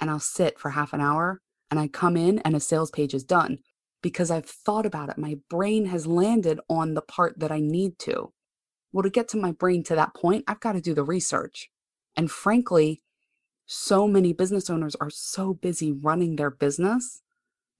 and 0.00 0.10
I'll 0.10 0.20
sit 0.20 0.58
for 0.58 0.70
half 0.70 0.92
an 0.92 1.00
hour 1.00 1.40
and 1.70 1.80
I 1.80 1.88
come 1.88 2.16
in 2.16 2.38
and 2.40 2.54
a 2.54 2.60
sales 2.60 2.90
page 2.90 3.14
is 3.14 3.24
done 3.24 3.58
because 4.04 4.30
I've 4.30 4.44
thought 4.44 4.84
about 4.84 5.08
it. 5.08 5.16
My 5.16 5.38
brain 5.48 5.86
has 5.86 6.06
landed 6.06 6.60
on 6.68 6.92
the 6.92 7.00
part 7.00 7.40
that 7.40 7.50
I 7.50 7.60
need 7.60 7.98
to. 8.00 8.34
Well, 8.92 9.02
to 9.02 9.08
get 9.08 9.28
to 9.28 9.38
my 9.38 9.50
brain 9.50 9.82
to 9.84 9.94
that 9.94 10.14
point, 10.14 10.44
I've 10.46 10.60
got 10.60 10.72
to 10.72 10.82
do 10.82 10.92
the 10.92 11.02
research. 11.02 11.70
And 12.14 12.30
frankly, 12.30 13.00
so 13.64 14.06
many 14.06 14.34
business 14.34 14.68
owners 14.68 14.94
are 14.96 15.08
so 15.08 15.54
busy 15.54 15.90
running 15.90 16.36
their 16.36 16.50
business 16.50 17.22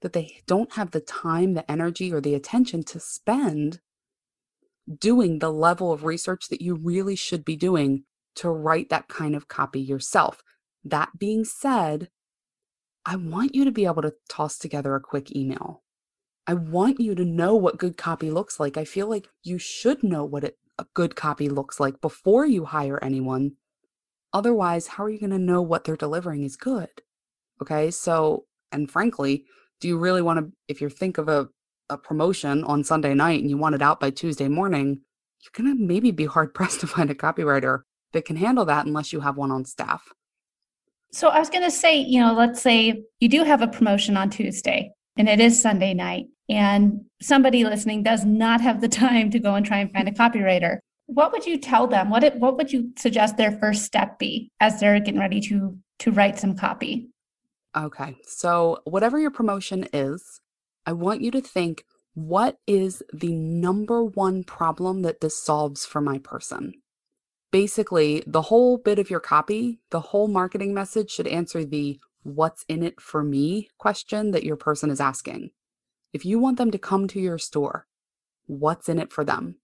that 0.00 0.14
they 0.14 0.40
don't 0.46 0.72
have 0.72 0.92
the 0.92 1.00
time, 1.00 1.52
the 1.52 1.70
energy, 1.70 2.10
or 2.10 2.22
the 2.22 2.34
attention 2.34 2.82
to 2.84 2.98
spend 2.98 3.80
doing 4.98 5.40
the 5.40 5.52
level 5.52 5.92
of 5.92 6.04
research 6.04 6.48
that 6.48 6.62
you 6.62 6.74
really 6.74 7.16
should 7.16 7.44
be 7.44 7.54
doing 7.54 8.04
to 8.36 8.48
write 8.48 8.88
that 8.88 9.08
kind 9.08 9.36
of 9.36 9.48
copy 9.48 9.80
yourself. 9.80 10.42
That 10.82 11.18
being 11.18 11.44
said, 11.44 12.08
I 13.04 13.16
want 13.16 13.54
you 13.54 13.66
to 13.66 13.70
be 13.70 13.84
able 13.84 14.00
to 14.00 14.14
toss 14.26 14.56
together 14.56 14.94
a 14.94 15.00
quick 15.00 15.36
email. 15.36 15.83
I 16.46 16.54
want 16.54 17.00
you 17.00 17.14
to 17.14 17.24
know 17.24 17.54
what 17.54 17.78
good 17.78 17.96
copy 17.96 18.30
looks 18.30 18.60
like. 18.60 18.76
I 18.76 18.84
feel 18.84 19.08
like 19.08 19.28
you 19.42 19.58
should 19.58 20.02
know 20.02 20.24
what 20.24 20.44
it, 20.44 20.58
a 20.78 20.86
good 20.94 21.16
copy 21.16 21.48
looks 21.48 21.80
like 21.80 22.00
before 22.00 22.44
you 22.44 22.66
hire 22.66 23.02
anyone. 23.02 23.52
Otherwise, 24.32 24.88
how 24.88 25.04
are 25.04 25.10
you 25.10 25.18
going 25.18 25.30
to 25.30 25.38
know 25.38 25.62
what 25.62 25.84
they're 25.84 25.96
delivering 25.96 26.42
is 26.42 26.56
good? 26.56 26.90
Okay. 27.62 27.90
So, 27.90 28.44
and 28.72 28.90
frankly, 28.90 29.44
do 29.80 29.88
you 29.88 29.96
really 29.96 30.20
want 30.20 30.40
to, 30.40 30.52
if 30.68 30.80
you 30.80 30.88
think 30.88 31.18
of 31.18 31.28
a, 31.28 31.48
a 31.88 31.96
promotion 31.96 32.62
on 32.64 32.84
Sunday 32.84 33.14
night 33.14 33.40
and 33.40 33.48
you 33.48 33.56
want 33.56 33.74
it 33.74 33.82
out 33.82 34.00
by 34.00 34.10
Tuesday 34.10 34.48
morning, 34.48 35.00
you're 35.42 35.64
going 35.64 35.76
to 35.76 35.82
maybe 35.82 36.10
be 36.10 36.26
hard 36.26 36.52
pressed 36.52 36.80
to 36.80 36.86
find 36.86 37.10
a 37.10 37.14
copywriter 37.14 37.82
that 38.12 38.26
can 38.26 38.36
handle 38.36 38.64
that 38.66 38.86
unless 38.86 39.12
you 39.12 39.20
have 39.20 39.36
one 39.36 39.50
on 39.50 39.64
staff. 39.64 40.12
So 41.10 41.28
I 41.28 41.38
was 41.38 41.48
going 41.48 41.62
to 41.62 41.70
say, 41.70 41.96
you 41.96 42.20
know, 42.20 42.34
let's 42.34 42.60
say 42.60 43.04
you 43.20 43.28
do 43.28 43.44
have 43.44 43.62
a 43.62 43.68
promotion 43.68 44.16
on 44.16 44.30
Tuesday 44.30 44.90
and 45.16 45.28
it 45.28 45.40
is 45.40 45.60
Sunday 45.60 45.94
night 45.94 46.26
and 46.48 47.04
somebody 47.20 47.64
listening 47.64 48.02
does 48.02 48.24
not 48.24 48.60
have 48.60 48.80
the 48.80 48.88
time 49.04 49.30
to 49.30 49.38
go 49.38 49.54
and 49.54 49.64
try 49.64 49.78
and 49.78 49.92
find 49.92 50.08
a 50.08 50.12
copywriter. 50.12 50.78
What 51.06 51.32
would 51.32 51.46
you 51.46 51.58
tell 51.58 51.86
them? 51.86 52.10
What 52.10 52.24
it, 52.24 52.36
what 52.36 52.56
would 52.56 52.72
you 52.72 52.92
suggest 52.96 53.36
their 53.36 53.52
first 53.52 53.84
step 53.84 54.18
be 54.18 54.50
as 54.60 54.80
they're 54.80 54.98
getting 55.00 55.20
ready 55.20 55.40
to 55.42 55.76
to 56.00 56.10
write 56.10 56.38
some 56.38 56.56
copy? 56.56 57.08
Okay. 57.76 58.16
So, 58.26 58.78
whatever 58.84 59.18
your 59.18 59.30
promotion 59.30 59.86
is, 59.92 60.40
I 60.86 60.92
want 60.92 61.20
you 61.20 61.30
to 61.32 61.40
think 61.40 61.84
what 62.14 62.56
is 62.66 63.02
the 63.12 63.32
number 63.34 64.02
one 64.02 64.44
problem 64.44 65.02
that 65.02 65.20
this 65.20 65.36
solves 65.36 65.84
for 65.84 66.00
my 66.00 66.18
person? 66.18 66.74
basically 67.54 68.20
the 68.26 68.42
whole 68.42 68.76
bit 68.76 68.98
of 68.98 69.08
your 69.08 69.20
copy, 69.20 69.78
the 69.90 70.00
whole 70.00 70.26
marketing 70.26 70.74
message 70.74 71.08
should 71.08 71.28
answer 71.28 71.64
the 71.64 72.00
what's 72.24 72.64
in 72.68 72.82
it 72.82 73.00
for 73.00 73.22
me 73.22 73.68
question 73.78 74.32
that 74.32 74.44
your 74.44 74.56
person 74.56 74.90
is 74.90 75.00
asking. 75.00 75.50
If 76.12 76.24
you 76.24 76.38
want 76.38 76.58
them 76.58 76.70
to 76.70 76.78
come 76.78 77.06
to 77.08 77.20
your 77.20 77.38
store, 77.38 77.86
what's 78.46 78.88
in 78.88 78.98
it 78.98 79.12
for 79.12 79.24
them? 79.24 79.56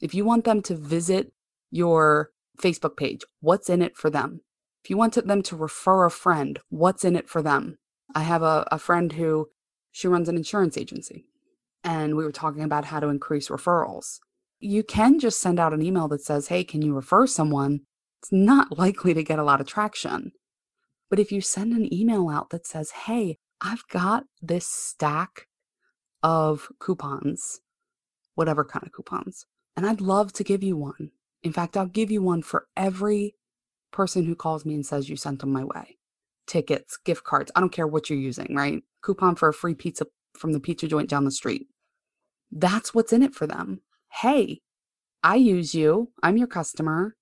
If 0.00 0.14
you 0.14 0.24
want 0.24 0.44
them 0.44 0.62
to 0.62 0.76
visit 0.76 1.32
your 1.70 2.30
Facebook 2.62 2.96
page, 2.96 3.22
what's 3.40 3.68
in 3.68 3.82
it 3.82 3.96
for 3.96 4.10
them? 4.10 4.40
If 4.82 4.90
you 4.90 4.96
want 4.96 5.14
them 5.14 5.42
to 5.42 5.56
refer 5.56 6.04
a 6.04 6.10
friend, 6.10 6.58
what's 6.68 7.04
in 7.04 7.16
it 7.16 7.28
for 7.28 7.42
them? 7.42 7.78
I 8.14 8.22
have 8.22 8.42
a, 8.42 8.66
a 8.70 8.78
friend 8.78 9.12
who 9.12 9.48
she 9.90 10.08
runs 10.08 10.28
an 10.28 10.36
insurance 10.36 10.76
agency, 10.76 11.24
and 11.82 12.16
we 12.16 12.24
were 12.24 12.32
talking 12.32 12.62
about 12.62 12.86
how 12.86 13.00
to 13.00 13.08
increase 13.08 13.48
referrals 13.48 14.18
you 14.64 14.82
can 14.82 15.18
just 15.18 15.40
send 15.40 15.60
out 15.60 15.74
an 15.74 15.82
email 15.82 16.08
that 16.08 16.22
says, 16.22 16.48
Hey, 16.48 16.64
can 16.64 16.82
you 16.82 16.94
refer 16.94 17.26
someone? 17.26 17.80
It's 18.22 18.32
not 18.32 18.78
likely 18.78 19.14
to 19.14 19.22
get 19.22 19.38
a 19.38 19.44
lot 19.44 19.60
of 19.60 19.66
traction. 19.66 20.32
But 21.14 21.20
if 21.20 21.30
you 21.30 21.42
send 21.42 21.72
an 21.72 21.94
email 21.94 22.28
out 22.28 22.50
that 22.50 22.66
says, 22.66 22.90
Hey, 22.90 23.38
I've 23.60 23.86
got 23.86 24.24
this 24.42 24.66
stack 24.66 25.46
of 26.24 26.68
coupons, 26.80 27.60
whatever 28.34 28.64
kind 28.64 28.84
of 28.84 28.90
coupons, 28.90 29.46
and 29.76 29.86
I'd 29.86 30.00
love 30.00 30.32
to 30.32 30.42
give 30.42 30.64
you 30.64 30.76
one. 30.76 31.12
In 31.44 31.52
fact, 31.52 31.76
I'll 31.76 31.86
give 31.86 32.10
you 32.10 32.20
one 32.20 32.42
for 32.42 32.66
every 32.76 33.36
person 33.92 34.24
who 34.24 34.34
calls 34.34 34.64
me 34.64 34.74
and 34.74 34.84
says 34.84 35.08
you 35.08 35.14
sent 35.14 35.38
them 35.38 35.52
my 35.52 35.62
way. 35.62 35.98
Tickets, 36.48 36.96
gift 36.96 37.22
cards, 37.22 37.52
I 37.54 37.60
don't 37.60 37.70
care 37.70 37.86
what 37.86 38.10
you're 38.10 38.18
using, 38.18 38.52
right? 38.52 38.82
Coupon 39.00 39.36
for 39.36 39.48
a 39.48 39.54
free 39.54 39.76
pizza 39.76 40.06
from 40.36 40.52
the 40.52 40.58
pizza 40.58 40.88
joint 40.88 41.08
down 41.08 41.24
the 41.24 41.30
street. 41.30 41.68
That's 42.50 42.92
what's 42.92 43.12
in 43.12 43.22
it 43.22 43.36
for 43.36 43.46
them 43.46 43.82
hey, 44.20 44.62
I 45.22 45.36
use 45.36 45.76
you. 45.76 46.10
I'm 46.24 46.38
your 46.38 46.48
customer. 46.48 47.14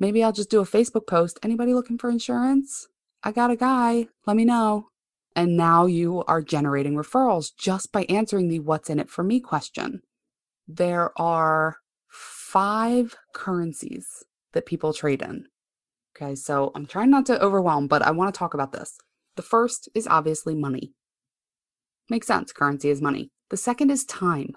Maybe 0.00 0.24
I'll 0.24 0.32
just 0.32 0.50
do 0.50 0.60
a 0.60 0.64
Facebook 0.64 1.06
post. 1.06 1.38
Anybody 1.42 1.74
looking 1.74 1.98
for 1.98 2.08
insurance? 2.08 2.88
I 3.26 3.32
got 3.32 3.50
a 3.50 3.56
guy. 3.56 4.08
Let 4.26 4.36
me 4.36 4.44
know. 4.44 4.88
And 5.34 5.56
now 5.56 5.86
you 5.86 6.22
are 6.24 6.42
generating 6.42 6.94
referrals 6.94 7.52
just 7.58 7.90
by 7.90 8.04
answering 8.04 8.48
the 8.48 8.60
what's 8.60 8.90
in 8.90 9.00
it 9.00 9.08
for 9.08 9.24
me 9.24 9.40
question. 9.40 10.02
There 10.68 11.10
are 11.20 11.78
five 12.08 13.16
currencies 13.32 14.06
that 14.52 14.66
people 14.66 14.92
trade 14.92 15.22
in. 15.22 15.46
Okay, 16.14 16.34
so 16.34 16.70
I'm 16.74 16.86
trying 16.86 17.10
not 17.10 17.26
to 17.26 17.42
overwhelm, 17.42 17.88
but 17.88 18.02
I 18.02 18.10
want 18.10 18.32
to 18.32 18.38
talk 18.38 18.54
about 18.54 18.72
this. 18.72 18.98
The 19.36 19.42
first 19.42 19.88
is 19.94 20.06
obviously 20.06 20.54
money. 20.54 20.92
Makes 22.10 22.26
sense. 22.26 22.52
Currency 22.52 22.90
is 22.90 23.00
money. 23.00 23.30
The 23.48 23.56
second 23.56 23.90
is 23.90 24.04
time. 24.04 24.50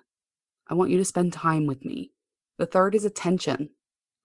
I 0.67 0.73
want 0.73 0.91
you 0.91 0.97
to 0.97 1.05
spend 1.05 1.31
time 1.33 1.65
with 1.65 1.85
me. 1.85 2.11
The 2.57 2.65
third 2.65 2.93
is 2.93 3.05
attention. 3.05 3.69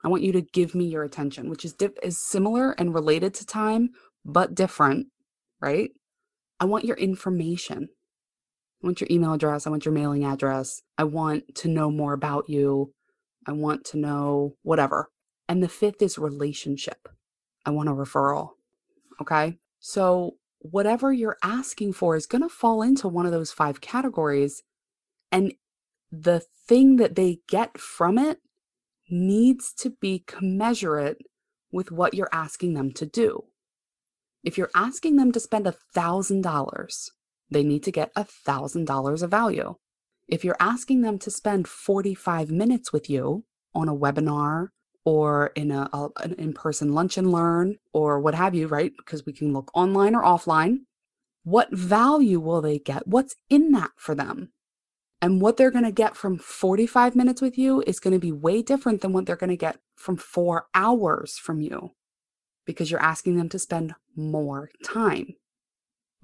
I 0.04 0.08
want 0.08 0.24
you 0.24 0.32
to 0.32 0.40
give 0.42 0.74
me 0.74 0.84
your 0.84 1.04
attention, 1.04 1.48
which 1.48 1.64
is 1.64 1.72
dip- 1.72 1.98
is 2.02 2.18
similar 2.18 2.72
and 2.72 2.92
related 2.92 3.34
to 3.34 3.46
time, 3.46 3.90
but 4.24 4.54
different, 4.54 5.08
right? 5.60 5.90
I 6.60 6.64
want 6.64 6.84
your 6.84 6.96
information. 6.96 7.88
I 8.82 8.86
want 8.86 9.00
your 9.00 9.08
email 9.10 9.32
address. 9.32 9.66
I 9.66 9.70
want 9.70 9.84
your 9.84 9.94
mailing 9.94 10.24
address. 10.24 10.82
I 10.98 11.04
want 11.04 11.54
to 11.56 11.68
know 11.68 11.90
more 11.90 12.12
about 12.12 12.48
you. 12.48 12.92
I 13.46 13.52
want 13.52 13.84
to 13.86 13.98
know 13.98 14.56
whatever. 14.62 15.10
And 15.48 15.62
the 15.62 15.68
fifth 15.68 16.02
is 16.02 16.18
relationship. 16.18 17.08
I 17.66 17.70
want 17.70 17.88
a 17.88 17.92
referral. 17.92 18.50
Okay. 19.20 19.58
So, 19.80 20.36
whatever 20.60 21.12
you're 21.12 21.38
asking 21.42 21.92
for 21.92 22.14
is 22.14 22.26
going 22.26 22.42
to 22.42 22.48
fall 22.48 22.82
into 22.82 23.08
one 23.08 23.26
of 23.26 23.32
those 23.32 23.50
five 23.50 23.80
categories. 23.80 24.62
And 25.32 25.54
the 26.12 26.40
thing 26.68 26.96
that 26.96 27.16
they 27.16 27.40
get 27.48 27.78
from 27.78 28.18
it 28.18 28.38
needs 29.10 29.72
to 29.74 29.90
be 29.90 30.24
commensurate 30.26 31.18
with 31.72 31.90
what 31.90 32.14
you're 32.14 32.28
asking 32.32 32.74
them 32.74 32.92
to 32.92 33.06
do. 33.06 33.44
If 34.44 34.58
you're 34.58 34.70
asking 34.74 35.16
them 35.16 35.30
to 35.32 35.40
spend 35.40 35.66
$1,000, 35.66 37.10
they 37.50 37.62
need 37.62 37.82
to 37.84 37.92
get 37.92 38.14
$1,000 38.14 39.22
of 39.22 39.30
value. 39.30 39.74
If 40.26 40.44
you're 40.44 40.56
asking 40.58 41.02
them 41.02 41.18
to 41.20 41.30
spend 41.30 41.68
45 41.68 42.50
minutes 42.50 42.92
with 42.92 43.08
you 43.08 43.44
on 43.74 43.88
a 43.88 43.94
webinar 43.94 44.68
or 45.04 45.48
in 45.54 45.70
a, 45.70 45.88
a 45.92 46.08
an 46.20 46.34
in-person 46.34 46.92
lunch 46.92 47.16
and 47.16 47.30
learn 47.32 47.76
or 47.92 48.20
what 48.20 48.34
have 48.34 48.54
you, 48.54 48.66
right? 48.66 48.92
Because 48.96 49.26
we 49.26 49.32
can 49.32 49.52
look 49.52 49.70
online 49.74 50.14
or 50.14 50.22
offline. 50.22 50.80
What 51.44 51.72
value 51.72 52.38
will 52.40 52.60
they 52.60 52.78
get? 52.78 53.06
What's 53.06 53.34
in 53.50 53.72
that 53.72 53.90
for 53.96 54.14
them? 54.14 54.52
And 55.20 55.40
what 55.40 55.56
they're 55.56 55.70
going 55.70 55.84
to 55.84 55.92
get 55.92 56.16
from 56.16 56.38
45 56.38 57.14
minutes 57.14 57.40
with 57.40 57.56
you 57.56 57.82
is 57.86 58.00
going 58.00 58.12
to 58.12 58.18
be 58.18 58.32
way 58.32 58.62
different 58.62 59.02
than 59.02 59.12
what 59.12 59.26
they're 59.26 59.36
going 59.36 59.50
to 59.50 59.56
get 59.56 59.78
from 59.94 60.16
four 60.16 60.66
hours 60.74 61.36
from 61.38 61.60
you 61.60 61.92
because 62.66 62.90
you're 62.90 63.02
asking 63.02 63.36
them 63.36 63.48
to 63.50 63.58
spend 63.58 63.94
more 64.16 64.70
time, 64.84 65.34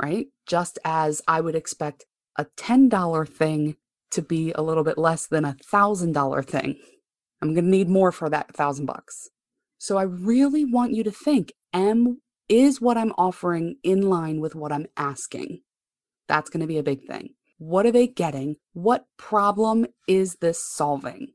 right? 0.01 0.27
Just 0.47 0.79
as 0.85 1.23
I 1.27 1.41
would 1.41 1.55
expect 1.55 2.05
a 2.37 2.47
$10 2.57 3.29
thing 3.29 3.77
to 4.11 4.23
be 4.23 4.53
a 4.53 4.63
little 4.63 4.85
bit 4.85 4.99
less 4.99 5.27
than 5.27 5.45
a 5.45 5.57
$1,000 5.73 6.45
thing. 6.47 6.77
I'm 7.43 7.55
going 7.55 7.65
to 7.65 7.71
need 7.71 7.89
more 7.89 8.13
for 8.13 8.29
that 8.31 8.49
1000 8.49 8.87
bucks. 8.87 9.29
So 9.77 9.97
I 9.97 10.03
really 10.03 10.65
want 10.65 10.95
you 10.95 11.05
to 11.05 11.11
think, 11.11 11.53
am 11.73 12.21
is 12.49 12.81
what 12.81 12.97
I'm 12.97 13.13
offering 13.19 13.77
in 13.83 14.03
line 14.03 14.41
with 14.41 14.55
what 14.55 14.73
I'm 14.73 14.87
asking? 14.97 15.61
That's 16.27 16.51
going 16.51 16.61
to 16.61 16.67
be 16.67 16.79
a 16.79 16.83
big 16.83 17.07
thing. 17.07 17.31
What 17.59 17.87
are 17.87 17.93
they 17.93 18.07
getting? 18.07 18.57
What 18.73 19.05
problem 19.17 19.87
is 20.07 20.37
this 20.37 20.65
solving? 20.75 21.29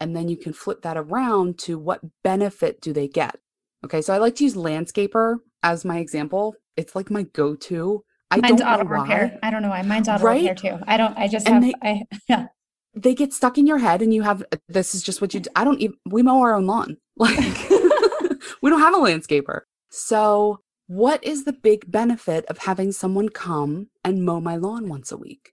And 0.00 0.16
then 0.16 0.28
you 0.28 0.36
can 0.36 0.52
flip 0.52 0.82
that 0.82 0.96
around 0.96 1.58
to 1.60 1.78
what 1.78 2.00
benefit 2.22 2.80
do 2.80 2.92
they 2.92 3.08
get? 3.08 3.36
Okay, 3.84 4.02
so 4.02 4.12
I 4.12 4.18
like 4.18 4.34
to 4.36 4.44
use 4.44 4.54
Landscaper 4.54 5.36
as 5.62 5.84
my 5.84 5.98
example. 5.98 6.54
It's 6.76 6.94
like 6.94 7.10
my 7.10 7.22
go 7.22 7.54
to. 7.54 8.04
I 8.30 8.36
Mine's 8.38 8.60
auto 8.60 8.84
repair. 8.84 9.38
I 9.42 9.50
don't 9.50 9.62
know 9.62 9.70
why. 9.70 9.82
Mine's 9.82 10.08
auto 10.08 10.24
right? 10.24 10.40
repair 10.40 10.54
too. 10.54 10.84
I 10.86 10.96
don't, 10.96 11.16
I 11.16 11.28
just 11.28 11.48
and 11.48 11.64
have, 11.64 11.74
they, 11.82 11.88
I, 11.88 12.02
yeah. 12.28 12.46
They 12.94 13.14
get 13.14 13.32
stuck 13.32 13.58
in 13.58 13.66
your 13.66 13.78
head 13.78 14.02
and 14.02 14.12
you 14.12 14.22
have, 14.22 14.42
uh, 14.52 14.56
this 14.68 14.94
is 14.94 15.02
just 15.02 15.20
what 15.20 15.32
you 15.32 15.40
do. 15.40 15.50
I 15.54 15.64
don't 15.64 15.80
even, 15.80 15.96
we 16.06 16.22
mow 16.22 16.40
our 16.40 16.54
own 16.54 16.66
lawn. 16.66 16.96
Like, 17.20 17.36
we 18.62 18.70
don't 18.70 18.78
have 18.78 18.94
a 18.94 18.98
landscaper. 18.98 19.62
So 19.90 20.60
what 20.86 21.22
is 21.24 21.44
the 21.44 21.52
big 21.52 21.90
benefit 21.90 22.44
of 22.46 22.58
having 22.58 22.92
someone 22.92 23.28
come 23.28 23.88
and 24.04 24.24
mow 24.24 24.40
my 24.40 24.54
lawn 24.54 24.88
once 24.88 25.10
a 25.10 25.16
week? 25.16 25.52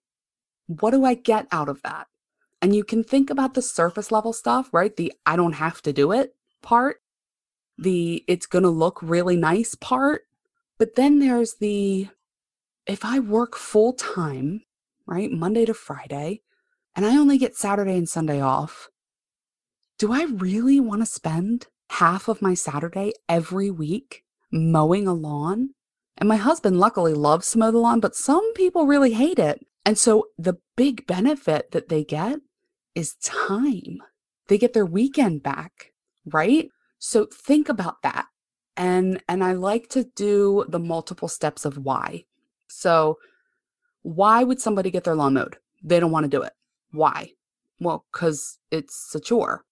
What 0.67 0.91
do 0.91 1.05
I 1.05 1.15
get 1.15 1.47
out 1.51 1.67
of 1.67 1.81
that? 1.81 2.05
And 2.61 2.75
you 2.75 2.83
can 2.83 3.03
think 3.03 3.31
about 3.31 3.55
the 3.55 3.63
surface 3.63 4.11
level 4.11 4.31
stuff, 4.31 4.69
right? 4.71 4.95
The 4.95 5.11
I 5.25 5.35
don't 5.35 5.53
have 5.53 5.81
to 5.83 5.93
do 5.93 6.11
it 6.11 6.35
part, 6.61 6.97
the 7.77 8.23
it's 8.27 8.45
going 8.45 8.63
to 8.63 8.69
look 8.69 8.99
really 9.01 9.37
nice 9.37 9.75
part. 9.75 10.23
But 10.77 10.95
then 10.95 11.19
there's 11.19 11.55
the 11.55 12.09
if 12.85 13.03
I 13.03 13.19
work 13.19 13.55
full 13.55 13.93
time, 13.93 14.61
right, 15.05 15.31
Monday 15.31 15.65
to 15.65 15.73
Friday, 15.73 16.41
and 16.95 17.05
I 17.05 17.17
only 17.17 17.37
get 17.37 17.55
Saturday 17.55 17.97
and 17.97 18.07
Sunday 18.07 18.39
off, 18.41 18.89
do 19.97 20.11
I 20.11 20.23
really 20.23 20.79
want 20.79 21.01
to 21.01 21.05
spend 21.05 21.67
half 21.89 22.27
of 22.27 22.41
my 22.41 22.53
Saturday 22.53 23.13
every 23.27 23.71
week 23.71 24.23
mowing 24.51 25.07
a 25.07 25.13
lawn? 25.13 25.69
And 26.17 26.29
my 26.29 26.37
husband 26.37 26.79
luckily 26.79 27.13
loves 27.13 27.51
to 27.51 27.57
mow 27.57 27.71
the 27.71 27.77
lawn, 27.77 27.99
but 27.99 28.15
some 28.15 28.53
people 28.53 28.85
really 28.85 29.13
hate 29.13 29.39
it. 29.39 29.65
And 29.85 29.97
so 29.97 30.27
the 30.37 30.57
big 30.75 31.05
benefit 31.05 31.71
that 31.71 31.89
they 31.89 32.03
get 32.03 32.39
is 32.93 33.15
time. 33.15 33.99
They 34.47 34.57
get 34.57 34.73
their 34.73 34.85
weekend 34.85 35.43
back, 35.43 35.91
right? 36.25 36.69
So 37.07 37.27
think 37.31 37.69
about 37.69 38.01
that. 38.01 38.25
And 38.75 39.21
and 39.29 39.43
I 39.43 39.53
like 39.53 39.89
to 39.89 40.05
do 40.15 40.65
the 40.67 40.79
multiple 40.79 41.27
steps 41.27 41.63
of 41.63 41.77
why. 41.77 42.25
So 42.67 43.19
why 44.01 44.43
would 44.43 44.59
somebody 44.59 44.89
get 44.89 45.03
their 45.03 45.15
lawn 45.15 45.35
mowed? 45.35 45.57
They 45.83 45.99
don't 45.99 46.11
want 46.11 46.23
to 46.23 46.35
do 46.37 46.41
it. 46.41 46.53
Why? 46.91 47.33
Well, 47.79 48.05
cuz 48.11 48.57
it's 48.71 49.13
a 49.13 49.19
chore 49.19 49.65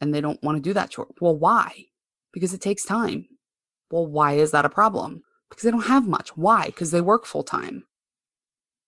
and 0.00 0.14
they 0.14 0.22
don't 0.22 0.42
want 0.42 0.56
to 0.56 0.62
do 0.62 0.72
that 0.72 0.88
chore. 0.88 1.08
Well, 1.20 1.36
why? 1.36 1.88
Because 2.32 2.54
it 2.54 2.62
takes 2.62 2.86
time. 2.86 3.28
Well, 3.90 4.06
why 4.06 4.32
is 4.32 4.50
that 4.52 4.64
a 4.64 4.70
problem? 4.80 5.22
Because 5.50 5.64
they 5.64 5.70
don't 5.70 5.92
have 5.94 6.08
much. 6.08 6.34
Why? 6.34 6.66
Because 6.66 6.92
they 6.92 7.02
work 7.02 7.26
full 7.26 7.44
time. 7.44 7.84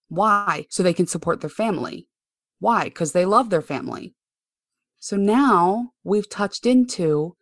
Why? 0.09 0.67
So 0.71 0.83
they 0.83 0.95
can 0.95 1.07
support 1.07 1.43
their 1.43 1.51
family. 1.51 2.09
Why? 2.59 2.85
Because 2.85 3.13
they 3.13 3.27
love 3.27 3.51
their 3.51 3.69
family. 3.75 4.15
So 4.99 5.19
now 5.19 5.93
we've 6.05 6.31
touched 6.31 6.65
into 6.65 7.37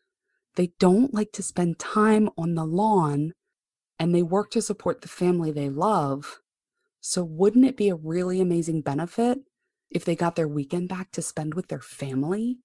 they 0.57 0.73
don't 0.79 1.13
like 1.13 1.33
to 1.33 1.43
spend 1.43 1.79
time 1.79 2.29
on 2.37 2.55
the 2.55 2.65
lawn 2.65 3.33
and 3.99 4.15
they 4.15 4.23
work 4.23 4.51
to 4.51 4.63
support 4.63 5.01
the 5.01 5.09
family 5.09 5.51
they 5.51 5.69
love. 5.69 6.41
So, 7.01 7.23
wouldn't 7.23 7.67
it 7.67 7.77
be 7.77 7.89
a 7.89 7.95
really 7.95 8.41
amazing 8.41 8.81
benefit 8.81 9.41
if 9.91 10.05
they 10.05 10.17
got 10.17 10.37
their 10.37 10.49
weekend 10.49 10.89
back 10.89 11.11
to 11.13 11.23
spend 11.23 11.55
with 11.55 11.69
their 11.69 11.81
family? 11.81 12.59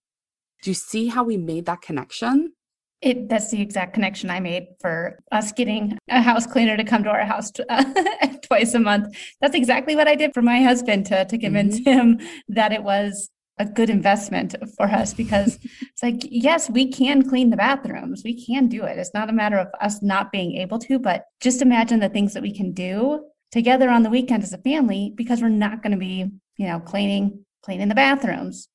Do 0.61 0.69
you 0.69 0.75
see 0.75 1.07
how 1.07 1.23
we 1.23 1.37
made 1.37 1.65
that 1.65 1.81
connection? 1.81 2.53
It, 3.01 3.29
that's 3.29 3.49
the 3.49 3.61
exact 3.61 3.93
connection 3.93 4.29
I 4.29 4.41
made 4.41 4.67
for 4.81 5.19
us 5.31 5.53
getting 5.53 5.97
a 6.09 6.21
house 6.21 6.45
cleaner 6.45 6.75
to 6.75 6.83
come 6.83 7.03
to 7.03 7.09
our 7.09 7.25
house 7.25 7.49
uh, 7.69 7.85
twice 8.43 8.73
a 8.73 8.79
month. 8.79 9.15
That's 9.39 9.55
exactly 9.55 9.95
what 9.95 10.07
I 10.07 10.15
did 10.15 10.33
for 10.33 10.41
my 10.41 10.61
husband 10.61 11.05
to, 11.07 11.23
to 11.23 11.37
convince 11.37 11.79
mm-hmm. 11.79 11.89
him 11.89 12.19
that 12.49 12.73
it 12.73 12.83
was 12.83 13.29
a 13.59 13.65
good 13.65 13.89
investment 13.89 14.55
for 14.77 14.85
us 14.85 15.13
because 15.13 15.59
it's 15.81 16.01
like, 16.01 16.21
yes, 16.23 16.69
we 16.69 16.89
can 16.89 17.27
clean 17.27 17.49
the 17.49 17.57
bathrooms. 17.57 18.23
We 18.23 18.45
can 18.45 18.67
do 18.67 18.83
it. 18.83 18.97
It's 18.97 19.13
not 19.13 19.29
a 19.29 19.33
matter 19.33 19.57
of 19.57 19.67
us 19.81 20.01
not 20.01 20.31
being 20.31 20.55
able 20.55 20.79
to, 20.79 20.97
but 20.97 21.25
just 21.41 21.61
imagine 21.61 21.99
the 21.99 22.09
things 22.09 22.33
that 22.33 22.41
we 22.41 22.55
can 22.55 22.71
do 22.71 23.25
together 23.51 23.89
on 23.89 24.03
the 24.03 24.09
weekend 24.09 24.43
as 24.43 24.53
a 24.53 24.57
family 24.59 25.13
because 25.15 25.41
we're 25.41 25.49
not 25.49 25.83
going 25.83 25.91
to 25.91 25.97
be, 25.97 26.25
you 26.57 26.67
know, 26.67 26.79
cleaning 26.79 27.45
cleaning 27.61 27.89
the 27.89 27.95
bathrooms. 27.95 28.69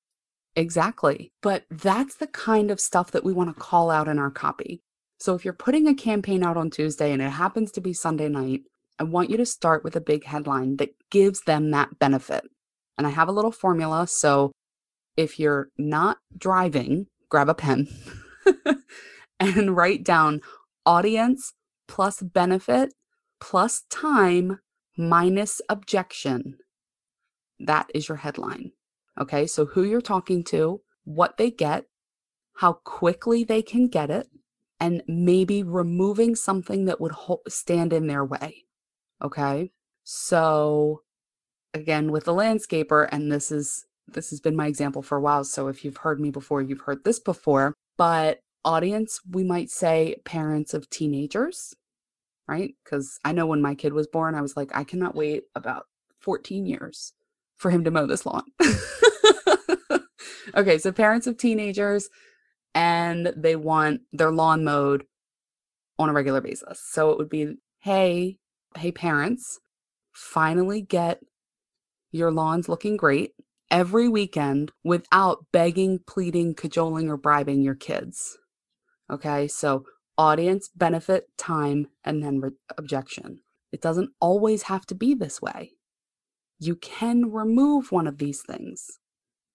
Exactly. 0.57 1.33
But 1.43 1.65
that's 1.71 2.17
the 2.17 2.27
kind 2.27 2.71
of 2.71 2.79
stuff 2.79 3.11
that 3.13 3.25
we 3.25 3.33
want 3.33 3.55
to 3.55 3.61
call 3.61 3.91
out 3.91 4.09
in 4.09 4.19
our 4.19 4.31
copy. 4.31 4.83
So 5.19 5.35
if 5.35 5.45
you're 5.45 5.55
putting 5.55 5.89
a 5.89 5.95
campaign 5.95 6.45
out 6.45 6.57
on 6.57 6.71
Tuesday 6.71 7.13
and 7.13 7.23
it 7.23 7.31
happens 7.31 7.73
to 7.73 7.81
be 7.81 7.93
Sunday 7.93 8.29
night, 8.29 8.63
I 8.99 9.05
want 9.05 9.31
you 9.31 9.37
to 9.39 9.47
start 9.47 9.83
with 9.83 9.97
a 9.97 10.01
big 10.01 10.25
headline 10.25 10.77
that 10.77 10.95
gives 11.11 11.41
them 11.43 11.71
that 11.71 11.99
benefit. 11.99 12.45
And 12.99 13.07
I 13.07 13.11
have 13.11 13.29
a 13.29 13.33
little 13.33 13.51
formula. 13.51 14.07
So 14.07 14.53
if 15.17 15.39
you're 15.39 15.71
not 15.79 16.19
driving, 16.37 17.07
grab 17.29 17.49
a 17.49 17.55
pen 17.55 17.89
and 19.41 19.77
write 19.77 20.05
down 20.05 20.41
audience 20.87 21.55
plus 21.89 22.23
benefit 22.23 22.95
plus 23.41 23.83
time 23.91 24.61
minus 24.97 25.61
objection. 25.69 26.59
That 27.59 27.91
is 27.95 28.09
your 28.09 28.19
headline. 28.19 28.73
Okay, 29.21 29.47
so 29.47 29.67
who 29.67 29.85
you're 29.85 30.01
talking 30.01 30.43
to, 30.45 30.81
what 31.05 31.37
they 31.37 31.51
get, 31.51 31.85
how 32.57 32.75
quickly 32.85 33.45
they 33.45 33.63
can 33.63 33.89
get 33.89 34.11
it, 34.11 34.29
and 34.81 35.03
maybe 35.07 35.63
removing 35.63 36.35
something 36.35 36.85
that 36.87 37.01
would 37.01 37.13
ho- 37.13 37.43
stand 37.49 37.93
in 37.93 38.07
their 38.07 38.25
way. 38.25 38.65
Okay, 39.23 39.71
so 40.03 41.03
again, 41.73 42.11
with 42.11 42.25
the 42.25 42.33
landscaper, 42.33 43.09
and 43.11 43.31
this 43.31 43.53
is 43.53 43.87
this 44.09 44.31
has 44.31 44.41
been 44.41 44.57
my 44.57 44.67
example 44.67 45.03
for 45.03 45.17
a 45.19 45.21
while. 45.21 45.45
So 45.45 45.69
if 45.69 45.85
you've 45.85 45.99
heard 45.99 46.21
me 46.21 46.31
before, 46.31 46.63
you've 46.63 46.83
heard 46.83 47.05
this 47.05 47.19
before. 47.19 47.75
But 47.97 48.41
audience, 48.65 49.21
we 49.31 49.45
might 49.45 49.71
say 49.71 50.17
parents 50.25 50.75
of 50.75 50.91
teenagers, 50.91 51.75
right? 52.49 52.75
Because 52.85 53.19
I 53.25 53.33
know 53.33 53.47
when 53.47 53.63
my 53.63 53.75
kid 53.75 53.93
was 53.93 54.07
born, 54.07 54.35
I 54.35 54.43
was 54.43 54.57
like, 54.57 54.71
I 54.75 54.85
cannot 54.85 55.15
wait 55.15 55.45
about 55.55 55.85
14 56.21 56.67
years 56.67 57.13
for 57.57 57.71
him 57.71 57.85
to 57.85 57.91
mow 57.91 58.07
this 58.07 58.27
lawn. 58.27 58.45
okay, 60.57 60.79
so 60.79 60.93
parents 60.93 61.27
of 61.27 61.37
teenagers 61.37 62.09
and 62.75 63.33
they 63.37 63.57
want 63.57 64.01
their 64.13 64.33
lawn 64.33 64.65
mowed 64.65 65.05
on 65.99 66.09
a 66.09 66.13
regular 66.13 66.41
basis. 66.41 66.83
So 66.85 67.11
it 67.11 67.19
would 67.19 67.29
be, 67.29 67.57
hey, 67.81 68.39
hey, 68.77 68.91
parents, 68.91 69.61
finally 70.13 70.81
get 70.81 71.21
your 72.11 72.31
lawns 72.31 72.69
looking 72.69 72.97
great 72.97 73.33
every 73.71 74.09
weekend 74.09 74.73
without 74.83 75.47
begging, 75.53 76.01
pleading, 76.07 76.55
cajoling, 76.55 77.09
or 77.09 77.17
bribing 77.17 77.63
your 77.63 77.75
kids. 77.75 78.39
Okay, 79.11 79.49
so 79.49 79.85
audience, 80.17 80.69
benefit, 80.75 81.29
time, 81.37 81.89
and 82.05 82.23
then 82.23 82.41
re- 82.41 82.51
objection. 82.77 83.41
It 83.73 83.83
doesn't 83.83 84.11
always 84.21 84.63
have 84.65 84.87
to 84.87 84.95
be 84.95 85.15
this 85.15 85.43
way. 85.43 85.73
You 86.59 86.77
can 86.77 87.33
remove 87.33 87.91
one 87.91 88.07
of 88.07 88.19
these 88.19 88.43
things. 88.43 88.99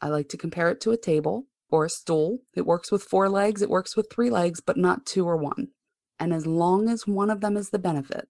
I 0.01 0.09
like 0.09 0.29
to 0.29 0.37
compare 0.37 0.69
it 0.69 0.81
to 0.81 0.91
a 0.91 0.97
table 0.97 1.45
or 1.69 1.85
a 1.85 1.89
stool. 1.89 2.39
It 2.55 2.65
works 2.65 2.91
with 2.91 3.03
four 3.03 3.29
legs, 3.29 3.61
it 3.61 3.69
works 3.69 3.95
with 3.95 4.11
three 4.11 4.29
legs, 4.29 4.59
but 4.59 4.77
not 4.77 5.05
two 5.05 5.25
or 5.27 5.37
one. 5.37 5.69
And 6.19 6.33
as 6.33 6.45
long 6.45 6.89
as 6.89 7.07
one 7.07 7.29
of 7.29 7.41
them 7.41 7.55
is 7.55 7.69
the 7.69 7.79
benefit, 7.79 8.27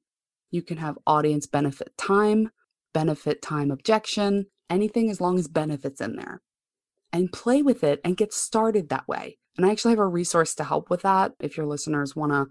you 0.52 0.62
can 0.62 0.78
have 0.78 1.00
audience 1.08 1.48
benefit 1.48 1.98
time, 1.98 2.52
benefit 2.94 3.42
time 3.42 3.72
objection, 3.72 4.46
anything 4.70 5.10
as 5.10 5.22
long 5.22 5.38
as 5.38 5.48
benefits 5.48 6.02
in 6.02 6.16
there 6.16 6.42
and 7.12 7.32
play 7.32 7.62
with 7.62 7.84
it 7.84 8.00
and 8.04 8.18
get 8.18 8.34
started 8.34 8.90
that 8.90 9.08
way. 9.08 9.38
And 9.58 9.66
I 9.66 9.72
actually 9.72 9.92
have 9.92 10.00
a 10.00 10.08
resource 10.08 10.56
to 10.56 10.64
help 10.64 10.90
with 10.90 11.02
that. 11.02 11.34
If 11.40 11.58
your 11.58 11.66
listeners 11.66 12.16
want 12.16 12.32
to 12.32 12.48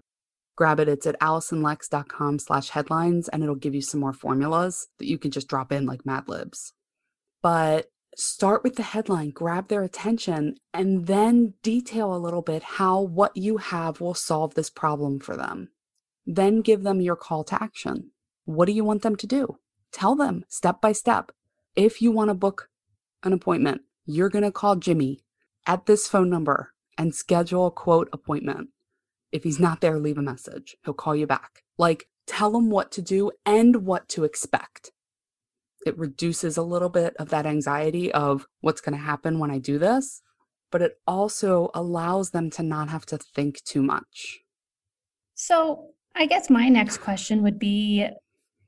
grab 0.55 0.79
it, 0.79 0.89
it's 0.89 1.07
at 1.07 1.19
alysonlex.com 1.19 2.39
slash 2.39 2.69
headlines, 2.69 3.29
and 3.29 3.41
it'll 3.41 3.55
give 3.55 3.73
you 3.73 3.81
some 3.81 3.99
more 3.99 4.13
formulas 4.13 4.87
that 4.99 5.07
you 5.07 5.17
can 5.17 5.31
just 5.31 5.47
drop 5.47 5.71
in 5.71 5.85
like 5.85 6.05
Mad 6.05 6.27
Libs. 6.27 6.73
But 7.41 7.87
start 8.15 8.63
with 8.63 8.75
the 8.75 8.83
headline, 8.83 9.29
grab 9.29 9.69
their 9.69 9.83
attention, 9.83 10.57
and 10.73 11.07
then 11.07 11.53
detail 11.63 12.13
a 12.13 12.19
little 12.19 12.41
bit 12.41 12.61
how 12.63 13.01
what 13.01 13.35
you 13.37 13.57
have 13.57 14.01
will 14.01 14.13
solve 14.13 14.53
this 14.53 14.69
problem 14.69 15.19
for 15.19 15.37
them. 15.37 15.69
Then 16.25 16.61
give 16.61 16.83
them 16.83 17.01
your 17.01 17.15
call 17.15 17.43
to 17.45 17.63
action. 17.63 18.11
What 18.45 18.65
do 18.65 18.73
you 18.73 18.83
want 18.83 19.01
them 19.01 19.15
to 19.15 19.27
do? 19.27 19.57
Tell 19.91 20.15
them 20.15 20.43
step 20.49 20.81
by 20.81 20.91
step 20.91 21.31
if 21.75 22.01
you 22.01 22.11
want 22.11 22.29
to 22.29 22.33
book 22.33 22.69
an 23.23 23.33
appointment, 23.33 23.81
you're 24.05 24.29
going 24.29 24.43
to 24.43 24.51
call 24.51 24.75
Jimmy 24.75 25.21
at 25.67 25.85
this 25.85 26.07
phone 26.07 26.29
number 26.29 26.73
and 26.97 27.13
schedule 27.13 27.67
a 27.67 27.71
quote 27.71 28.09
appointment. 28.11 28.69
If 29.31 29.43
he's 29.43 29.59
not 29.59 29.81
there, 29.81 29.99
leave 29.99 30.17
a 30.17 30.23
message. 30.23 30.75
He'll 30.83 30.93
call 30.93 31.15
you 31.15 31.27
back. 31.27 31.63
Like, 31.77 32.07
tell 32.25 32.55
him 32.57 32.69
what 32.69 32.91
to 32.93 33.01
do 33.01 33.31
and 33.45 33.85
what 33.85 34.09
to 34.09 34.23
expect. 34.23 34.91
It 35.85 35.97
reduces 35.97 36.57
a 36.57 36.63
little 36.63 36.89
bit 36.89 37.15
of 37.17 37.29
that 37.29 37.45
anxiety 37.45 38.11
of 38.11 38.47
what's 38.61 38.81
going 38.81 38.97
to 38.97 39.03
happen 39.03 39.39
when 39.39 39.51
I 39.51 39.59
do 39.59 39.77
this, 39.77 40.21
but 40.71 40.81
it 40.81 40.99
also 41.07 41.69
allows 41.73 42.31
them 42.31 42.49
to 42.51 42.63
not 42.63 42.89
have 42.89 43.05
to 43.07 43.17
think 43.17 43.63
too 43.63 43.81
much. 43.81 44.39
So, 45.35 45.91
I 46.15 46.25
guess 46.25 46.49
my 46.49 46.67
next 46.67 46.97
question 46.97 47.43
would 47.43 47.59
be 47.59 48.07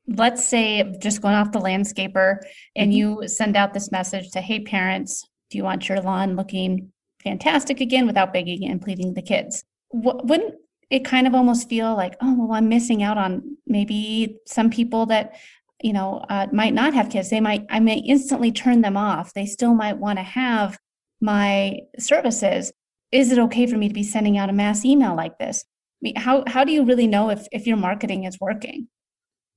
let's 0.08 0.46
say 0.46 0.96
just 1.00 1.22
going 1.22 1.36
off 1.36 1.52
the 1.52 1.60
landscaper 1.60 2.38
and 2.76 2.92
mm-hmm. 2.92 3.22
you 3.22 3.28
send 3.28 3.56
out 3.56 3.74
this 3.74 3.92
message 3.92 4.32
to 4.32 4.42
hey 4.42 4.60
parents 4.60 5.28
do 5.50 5.58
you 5.58 5.64
want 5.64 5.88
your 5.88 6.02
lawn 6.02 6.36
looking 6.36 6.92
fantastic 7.24 7.82
again 7.82 8.08
without 8.08 8.34
begging 8.34 8.68
and 8.68 8.82
pleading 8.82 9.14
the 9.14 9.22
kids? 9.22 9.64
Wouldn't 9.94 10.56
it 10.90 11.06
kind 11.06 11.28
of 11.28 11.34
almost 11.34 11.70
feel 11.70 11.96
like 11.96 12.16
oh 12.22 12.36
well 12.38 12.52
i'm 12.52 12.68
missing 12.68 13.02
out 13.02 13.18
on 13.18 13.58
maybe 13.66 14.38
some 14.46 14.70
people 14.70 15.06
that 15.06 15.36
you 15.82 15.94
know 15.94 16.24
uh, 16.30 16.48
might 16.52 16.74
not 16.74 16.94
have 16.94 17.10
kids. 17.10 17.30
They 17.30 17.40
might 17.40 17.66
i 17.70 17.80
may 17.80 17.98
instantly 17.98 18.52
turn 18.52 18.82
them 18.82 18.98
off. 18.98 19.34
They 19.34 19.46
still 19.46 19.74
might 19.74 19.98
want 19.98 20.20
to 20.20 20.24
have 20.24 20.78
my 21.20 21.80
services. 21.98 22.72
Is 23.12 23.32
it 23.32 23.40
okay 23.40 23.68
for 23.68 23.78
me 23.78 23.88
to 23.88 23.94
be 23.94 24.04
sending 24.04 24.38
out 24.38 24.50
a 24.50 24.54
mass 24.54 24.86
email 24.86 25.16
like 25.16 25.38
this? 25.38 25.64
I 25.66 26.02
mean, 26.02 26.16
how 26.16 26.44
how 26.48 26.64
do 26.64 26.72
you 26.72 26.86
really 26.86 27.08
know 27.08 27.30
if 27.30 27.48
if 27.52 27.66
your 27.68 27.78
marketing 27.78 28.26
is 28.26 28.40
working 28.40 28.88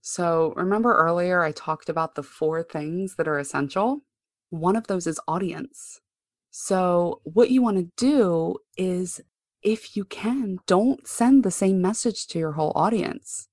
So, 0.07 0.53
remember 0.55 0.95
earlier 0.95 1.41
I 1.41 1.53
talked 1.53 1.89
about 1.89 2.15
the 2.15 2.23
four 2.23 2.63
things 2.63 3.15
that 3.15 3.27
are 3.27 3.39
essential? 3.39 4.03
One 4.51 4.77
of 4.77 4.87
those 4.87 5.07
is 5.07 5.19
audience. 5.27 6.03
So, 6.51 7.23
what 7.25 7.51
you 7.51 7.63
want 7.63 7.79
to 7.79 7.91
do 7.97 8.59
is, 8.77 9.23
if 9.63 9.97
you 9.97 10.05
can, 10.05 10.59
don't 10.67 11.09
send 11.09 11.43
the 11.43 11.51
same 11.51 11.81
message 11.81 12.27
to 12.27 12.39
your 12.39 12.53
whole 12.53 12.73
audience. 12.75 13.49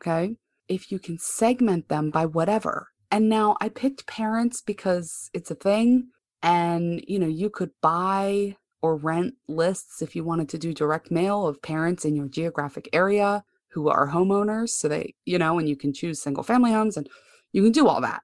Okay. 0.00 0.36
If 0.68 0.92
you 0.92 1.00
can 1.00 1.18
segment 1.18 1.88
them 1.88 2.10
by 2.10 2.24
whatever. 2.24 2.90
And 3.10 3.28
now 3.28 3.56
I 3.60 3.68
picked 3.68 4.06
parents 4.06 4.60
because 4.60 5.28
it's 5.34 5.50
a 5.50 5.56
thing. 5.56 6.10
And, 6.40 7.04
you 7.08 7.18
know, 7.18 7.26
you 7.26 7.50
could 7.50 7.72
buy 7.82 8.56
or 8.80 8.94
rent 8.94 9.34
lists 9.48 10.02
if 10.02 10.14
you 10.14 10.22
wanted 10.22 10.50
to 10.50 10.58
do 10.58 10.72
direct 10.72 11.10
mail 11.10 11.48
of 11.48 11.60
parents 11.62 12.04
in 12.04 12.14
your 12.14 12.28
geographic 12.28 12.88
area 12.92 13.42
who 13.72 13.88
are 13.88 14.08
homeowners. 14.08 14.70
So 14.70 14.88
they, 14.88 15.14
you 15.24 15.38
know, 15.38 15.58
and 15.58 15.68
you 15.68 15.76
can 15.76 15.92
choose 15.92 16.20
single 16.20 16.42
family 16.42 16.72
homes 16.72 16.96
and 16.96 17.08
you 17.52 17.62
can 17.62 17.72
do 17.72 17.86
all 17.86 18.00
that, 18.00 18.22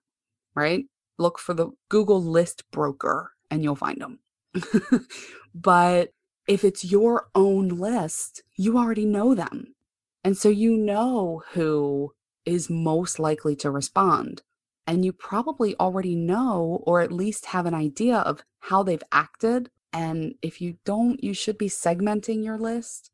right? 0.55 0.85
Look 1.19 1.39
for 1.39 1.55
the 1.55 1.71
Google 1.89 2.23
list 2.23 2.65
broker 2.71 3.33
and 3.51 3.63
you'll 3.63 3.77
find 3.77 4.01
them. 4.01 4.19
but 5.55 6.11
if 6.47 6.65
it's 6.65 6.85
your 6.85 7.29
own 7.35 7.69
list, 7.69 8.43
you 8.57 8.79
already 8.79 9.05
know 9.05 9.35
them. 9.35 9.75
And 10.25 10.37
so 10.37 10.49
you 10.49 10.77
know 10.77 11.43
who 11.53 12.13
is 12.45 12.71
most 12.71 13.19
likely 13.19 13.57
to 13.57 13.71
respond. 13.71 14.43
And 14.87 15.05
you 15.05 15.13
probably 15.13 15.75
already 15.81 16.15
know, 16.15 16.83
or 16.87 17.01
at 17.01 17.11
least 17.11 17.47
have 17.47 17.67
an 17.67 17.75
idea 17.75 18.19
of 18.19 18.43
how 18.61 18.83
they've 18.83 19.03
acted. 19.11 19.71
And 19.93 20.35
if 20.43 20.61
you 20.61 20.79
don't, 20.85 21.23
you 21.23 21.35
should 21.35 21.59
be 21.59 21.69
segmenting 21.69 22.45
your 22.45 22.59
list 22.59 23.11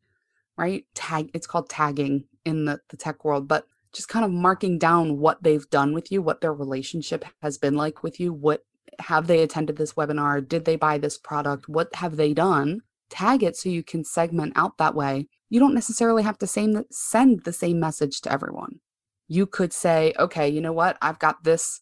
right? 0.57 0.85
Tag 0.95 1.31
it's 1.35 1.47
called 1.47 1.69
tagging 1.69 2.25
in 2.45 2.65
the, 2.65 2.81
the 2.91 2.97
tech 2.97 3.25
world, 3.25 3.49
but 3.49 3.67
just 3.93 4.09
kind 4.09 4.25
of 4.25 4.31
marking 4.31 4.79
down 4.79 5.19
what 5.19 5.43
they've 5.43 5.69
done 5.71 5.93
with 5.93 6.11
you, 6.11 6.23
what 6.23 6.41
their 6.41 6.53
relationship 6.53 7.25
has 7.43 7.59
been 7.59 7.75
like 7.75 8.03
with 8.03 8.19
you, 8.19 8.33
what 8.33 8.63
have 9.01 9.27
they 9.27 9.43
attended 9.43 9.77
this 9.77 9.95
webinar, 9.95 10.47
did 10.47 10.65
they 10.65 10.77
buy 10.77 10.99
this 10.99 11.19
product, 11.19 11.69
what 11.69 11.95
have 11.97 12.17
they 12.17 12.33
done? 12.33 12.81
Tag 13.11 13.43
it 13.43 13.57
so 13.57 13.69
you 13.69 13.83
can 13.83 14.05
segment 14.05 14.53
out 14.57 14.79
that 14.79 14.95
way. 14.95 15.29
You 15.51 15.61
don't 15.61 15.75
necessarily 15.75 16.23
have 16.23 16.39
to 16.39 16.47
same, 16.47 16.85
send 16.91 17.45
the 17.45 17.53
same 17.53 17.79
message 17.79 18.23
to 18.23 18.33
everyone. 18.33 18.81
You 19.29 19.47
could 19.47 19.73
say, 19.73 20.15
okay, 20.19 20.49
you 20.49 20.61
know 20.61 20.73
what? 20.73 20.97
I've 21.03 21.19
got 21.19 21.45
this 21.45 21.81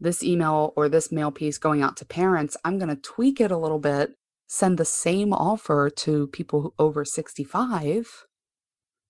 this 0.00 0.24
email 0.24 0.72
or 0.76 0.88
this 0.88 1.12
mail 1.12 1.30
piece 1.30 1.58
going 1.58 1.80
out 1.80 1.96
to 1.96 2.04
parents. 2.04 2.56
I'm 2.64 2.76
going 2.76 2.88
to 2.88 3.00
tweak 3.00 3.40
it 3.40 3.52
a 3.52 3.56
little 3.56 3.78
bit 3.78 4.16
send 4.52 4.76
the 4.76 4.84
same 4.84 5.32
offer 5.32 5.88
to 5.88 6.26
people 6.26 6.74
over 6.78 7.06
65 7.06 8.26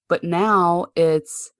but 0.08 0.22
now 0.22 0.86
it's 0.94 1.50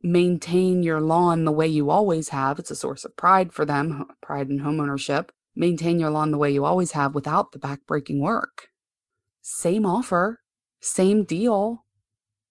maintain 0.00 0.84
your 0.84 1.00
lawn 1.00 1.44
the 1.44 1.50
way 1.50 1.66
you 1.66 1.90
always 1.90 2.28
have 2.28 2.60
it's 2.60 2.70
a 2.70 2.76
source 2.76 3.04
of 3.04 3.16
pride 3.16 3.52
for 3.52 3.64
them 3.64 4.06
pride 4.20 4.48
in 4.48 4.60
homeownership 4.60 5.30
maintain 5.56 5.98
your 5.98 6.08
lawn 6.08 6.30
the 6.30 6.38
way 6.38 6.52
you 6.52 6.64
always 6.64 6.92
have 6.92 7.16
without 7.16 7.50
the 7.50 7.58
backbreaking 7.58 8.20
work. 8.20 8.68
Same 9.40 9.84
offer 9.84 10.38
same 10.80 11.24
deal 11.24 11.84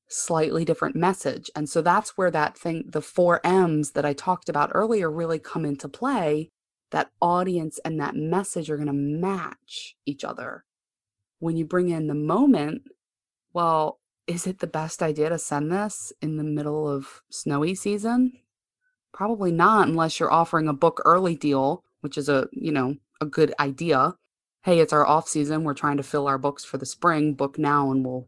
slightly 0.10 0.66
different 0.66 0.98
message 0.98 1.50
and 1.56 1.70
so 1.70 1.82
that's 1.82 2.18
where 2.18 2.32
that 2.32 2.58
thing 2.58 2.84
the 2.86 3.02
four 3.02 3.40
m's 3.46 3.92
that 3.92 4.04
i 4.04 4.12
talked 4.12 4.50
about 4.50 4.70
earlier 4.74 5.10
really 5.10 5.40
come 5.40 5.64
into 5.64 5.88
play 5.88 6.50
that 6.92 7.12
audience 7.22 7.80
and 7.86 7.98
that 7.98 8.14
message 8.14 8.70
are 8.70 8.76
going 8.76 8.88
to 8.88 8.94
match 8.94 9.96
each 10.06 10.26
other 10.26 10.66
when 11.42 11.58
you 11.58 11.66
bring 11.66 11.90
in 11.90 12.08
the 12.08 12.14
moment, 12.14 12.84
well, 13.52 14.00
is 14.28 14.46
it 14.46 14.60
the 14.60 14.68
best 14.68 15.02
idea 15.02 15.28
to 15.30 15.40
send 15.40 15.72
this 15.72 16.14
in 16.22 16.38
the 16.38 16.44
middle 16.44 16.88
of 16.88 17.22
snowy 17.32 17.74
season? 17.74 18.34
Probably 19.12 19.52
not 19.52 19.88
unless 19.88 20.20
you're 20.20 20.32
offering 20.32 20.68
a 20.68 20.74
book 20.74 21.02
early 21.04 21.36
deal, 21.36 21.84
which 22.02 22.18
is 22.18 22.30
a, 22.30 22.48
you 22.52 22.72
know, 22.72 22.96
a 23.20 23.26
good 23.26 23.54
idea. 23.60 24.16
Hey, 24.62 24.80
it's 24.80 24.94
our 24.94 25.06
off 25.06 25.28
season, 25.28 25.64
we're 25.64 25.74
trying 25.74 25.98
to 25.98 26.04
fill 26.04 26.28
our 26.28 26.38
books 26.38 26.64
for 26.64 26.78
the 26.78 26.86
spring, 26.86 27.34
book 27.34 27.58
now 27.58 27.92
and 27.92 28.06
we'll 28.06 28.28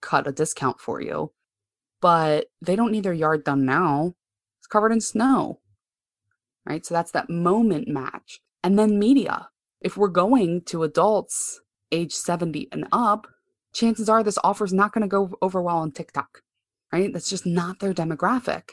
cut 0.00 0.28
a 0.28 0.32
discount 0.32 0.80
for 0.80 1.00
you. 1.00 1.32
But 2.00 2.46
they 2.62 2.76
don't 2.76 2.92
need 2.92 3.02
their 3.02 3.12
yard 3.12 3.42
done 3.42 3.64
now. 3.64 4.14
It's 4.60 4.68
covered 4.68 4.92
in 4.92 5.00
snow. 5.00 5.58
Right? 6.64 6.86
So 6.86 6.94
that's 6.94 7.10
that 7.10 7.28
moment 7.28 7.88
match. 7.88 8.40
And 8.62 8.78
then 8.78 8.98
media. 8.98 9.48
If 9.80 9.96
we're 9.96 10.08
going 10.08 10.62
to 10.66 10.84
adults 10.84 11.60
age 11.94 12.12
70 12.12 12.68
and 12.72 12.86
up, 12.92 13.26
chances 13.72 14.08
are 14.08 14.22
this 14.22 14.38
offer 14.44 14.64
is 14.64 14.72
not 14.72 14.92
going 14.92 15.02
to 15.02 15.08
go 15.08 15.36
over 15.40 15.62
well 15.62 15.78
on 15.78 15.92
TikTok, 15.92 16.42
right? 16.92 17.12
That's 17.12 17.30
just 17.30 17.46
not 17.46 17.80
their 17.80 17.94
demographic. 17.94 18.70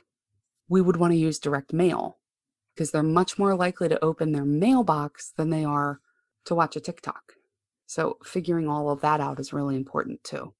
We 0.67 0.81
would 0.81 0.97
want 0.97 1.13
to 1.13 1.17
use 1.17 1.39
direct 1.39 1.73
mail 1.73 2.17
because 2.73 2.91
they're 2.91 3.03
much 3.03 3.37
more 3.37 3.55
likely 3.55 3.89
to 3.89 4.03
open 4.03 4.31
their 4.31 4.45
mailbox 4.45 5.33
than 5.37 5.49
they 5.49 5.63
are 5.63 5.99
to 6.45 6.55
watch 6.55 6.75
a 6.75 6.79
TikTok. 6.79 7.33
So 7.85 8.17
figuring 8.23 8.67
all 8.67 8.89
of 8.89 9.01
that 9.01 9.19
out 9.19 9.39
is 9.39 9.53
really 9.53 9.75
important 9.75 10.23
too. 10.23 10.53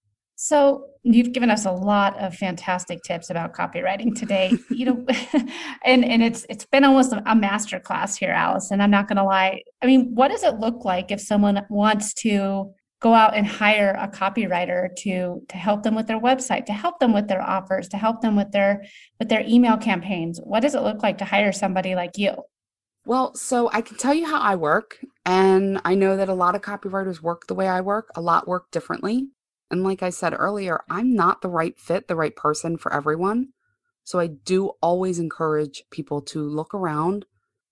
So 0.43 0.87
you've 1.03 1.33
given 1.33 1.51
us 1.51 1.65
a 1.65 1.71
lot 1.71 2.17
of 2.17 2.33
fantastic 2.33 3.03
tips 3.03 3.29
about 3.29 3.53
copywriting 3.53 4.15
today. 4.15 4.51
you 4.71 4.85
know, 4.87 5.05
and 5.85 6.03
and 6.03 6.23
it's 6.23 6.47
it's 6.49 6.65
been 6.65 6.83
almost 6.83 7.13
a 7.13 7.35
master 7.35 7.79
class 7.79 8.17
here, 8.17 8.33
Alyson. 8.33 8.81
I'm 8.81 8.89
not 8.89 9.07
going 9.07 9.17
to 9.17 9.23
lie. 9.23 9.61
I 9.83 9.85
mean, 9.85 10.15
what 10.15 10.31
does 10.31 10.41
it 10.41 10.55
look 10.55 10.83
like 10.83 11.11
if 11.11 11.21
someone 11.21 11.63
wants 11.69 12.15
to 12.25 12.73
go 13.01 13.13
out 13.13 13.35
and 13.35 13.45
hire 13.45 13.95
a 13.99 14.07
copywriter 14.07 14.87
to 15.01 15.45
to 15.47 15.57
help 15.57 15.83
them 15.83 15.93
with 15.93 16.07
their 16.07 16.19
website, 16.19 16.65
to 16.65 16.73
help 16.73 16.97
them 16.97 17.13
with 17.13 17.27
their 17.27 17.43
offers, 17.43 17.87
to 17.89 17.97
help 17.97 18.21
them 18.21 18.35
with 18.35 18.51
their 18.51 18.83
with 19.19 19.29
their 19.29 19.43
email 19.47 19.77
campaigns? 19.77 20.39
What 20.43 20.61
does 20.61 20.73
it 20.73 20.81
look 20.81 21.03
like 21.03 21.19
to 21.19 21.25
hire 21.25 21.51
somebody 21.51 21.93
like 21.93 22.17
you? 22.17 22.33
Well, 23.05 23.35
so 23.35 23.69
I 23.71 23.81
can 23.81 23.95
tell 23.95 24.15
you 24.15 24.25
how 24.25 24.41
I 24.41 24.55
work, 24.55 24.97
and 25.23 25.79
I 25.85 25.93
know 25.93 26.17
that 26.17 26.29
a 26.29 26.33
lot 26.33 26.55
of 26.55 26.63
copywriters 26.63 27.21
work 27.21 27.45
the 27.45 27.53
way 27.53 27.67
I 27.67 27.81
work. 27.81 28.09
A 28.15 28.21
lot 28.21 28.47
work 28.47 28.71
differently. 28.71 29.27
And 29.71 29.83
like 29.83 30.03
I 30.03 30.09
said 30.09 30.35
earlier, 30.37 30.81
I'm 30.89 31.15
not 31.15 31.41
the 31.41 31.49
right 31.49 31.79
fit, 31.79 32.07
the 32.07 32.15
right 32.15 32.35
person 32.35 32.77
for 32.77 32.93
everyone. 32.93 33.49
So 34.03 34.19
I 34.19 34.27
do 34.27 34.71
always 34.81 35.17
encourage 35.17 35.83
people 35.91 36.21
to 36.23 36.41
look 36.43 36.73
around 36.73 37.25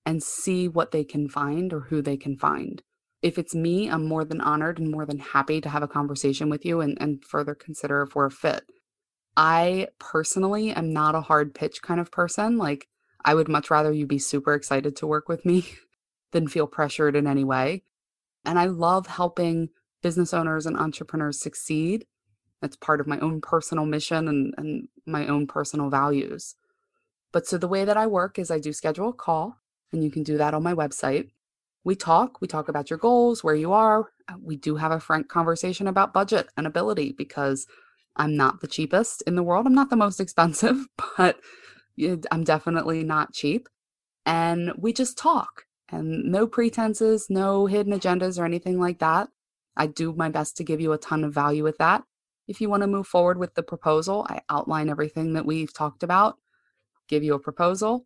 and 0.05 0.23
see 0.23 0.67
what 0.67 0.91
they 0.91 1.03
can 1.03 1.27
find 1.27 1.73
or 1.73 1.81
who 1.81 2.01
they 2.01 2.17
can 2.17 2.37
find. 2.37 2.81
If 3.21 3.37
it's 3.37 3.53
me, 3.53 3.89
I'm 3.89 4.05
more 4.05 4.23
than 4.23 4.39
honored 4.39 4.79
and 4.79 4.89
more 4.89 5.05
than 5.05 5.19
happy 5.19 5.59
to 5.59 5.69
have 5.69 5.83
a 5.83 5.87
conversation 5.87 6.49
with 6.49 6.65
you 6.65 6.79
and, 6.79 6.97
and 7.01 7.23
further 7.23 7.53
consider 7.53 8.01
if 8.01 8.15
we're 8.15 8.27
a 8.27 8.31
fit. 8.31 8.63
I 9.35 9.87
personally 9.99 10.71
am 10.71 10.93
not 10.93 11.15
a 11.15 11.21
hard 11.21 11.53
pitch 11.53 11.81
kind 11.81 11.99
of 11.99 12.11
person. 12.11 12.57
Like, 12.57 12.87
I 13.25 13.33
would 13.33 13.49
much 13.49 13.69
rather 13.69 13.91
you 13.91 14.07
be 14.07 14.19
super 14.19 14.53
excited 14.53 14.95
to 14.97 15.07
work 15.07 15.27
with 15.27 15.45
me 15.45 15.65
than 16.31 16.47
feel 16.47 16.67
pressured 16.67 17.15
in 17.15 17.27
any 17.27 17.43
way. 17.43 17.83
And 18.45 18.57
I 18.57 18.65
love 18.65 19.07
helping 19.07 19.69
business 20.01 20.33
owners 20.33 20.65
and 20.65 20.77
entrepreneurs 20.77 21.39
succeed. 21.39 22.05
That's 22.61 22.75
part 22.75 22.99
of 22.99 23.07
my 23.07 23.19
own 23.19 23.41
personal 23.41 23.85
mission 23.85 24.27
and, 24.27 24.53
and 24.57 24.87
my 25.05 25.27
own 25.27 25.47
personal 25.47 25.89
values. 25.89 26.55
But 27.31 27.47
so 27.47 27.57
the 27.57 27.67
way 27.67 27.85
that 27.85 27.97
I 27.97 28.07
work 28.07 28.39
is 28.39 28.51
I 28.51 28.59
do 28.59 28.73
schedule 28.73 29.09
a 29.09 29.13
call, 29.13 29.57
and 29.93 30.03
you 30.03 30.11
can 30.11 30.23
do 30.23 30.37
that 30.37 30.53
on 30.53 30.63
my 30.63 30.73
website. 30.73 31.29
We 31.83 31.95
talk, 31.95 32.41
we 32.41 32.47
talk 32.47 32.67
about 32.67 32.89
your 32.89 32.99
goals, 32.99 33.43
where 33.43 33.55
you 33.55 33.71
are. 33.71 34.09
Uh, 34.27 34.35
we 34.41 34.57
do 34.57 34.75
have 34.75 34.91
a 34.91 34.99
frank 34.99 35.29
conversation 35.29 35.87
about 35.87 36.13
budget 36.13 36.49
and 36.57 36.67
ability 36.67 37.13
because 37.17 37.65
I'm 38.15 38.35
not 38.35 38.59
the 38.59 38.67
cheapest 38.67 39.21
in 39.23 39.35
the 39.35 39.43
world. 39.43 39.65
I'm 39.65 39.75
not 39.75 39.89
the 39.89 39.95
most 39.95 40.19
expensive, 40.19 40.87
but 41.17 41.39
I'm 42.31 42.43
definitely 42.43 43.03
not 43.03 43.33
cheap. 43.33 43.69
And 44.25 44.73
we 44.77 44.93
just 44.93 45.17
talk 45.17 45.65
and 45.91 46.25
no 46.25 46.47
pretenses, 46.47 47.29
no 47.29 47.65
hidden 47.65 47.93
agendas 47.93 48.39
or 48.39 48.45
anything 48.45 48.79
like 48.79 48.99
that. 48.99 49.29
I 49.79 49.87
do 49.87 50.13
my 50.13 50.29
best 50.29 50.57
to 50.57 50.63
give 50.63 50.81
you 50.81 50.93
a 50.93 50.97
ton 50.97 51.23
of 51.23 51.33
value 51.33 51.63
with 51.63 51.77
that. 51.77 52.03
If 52.47 52.61
you 52.61 52.69
want 52.69 52.81
to 52.81 52.87
move 52.87 53.07
forward 53.07 53.37
with 53.37 53.55
the 53.55 53.63
proposal, 53.63 54.27
I 54.29 54.41
outline 54.49 54.89
everything 54.89 55.33
that 55.33 55.45
we've 55.45 55.73
talked 55.73 56.03
about, 56.03 56.35
give 57.07 57.23
you 57.23 57.33
a 57.33 57.39
proposal, 57.39 58.05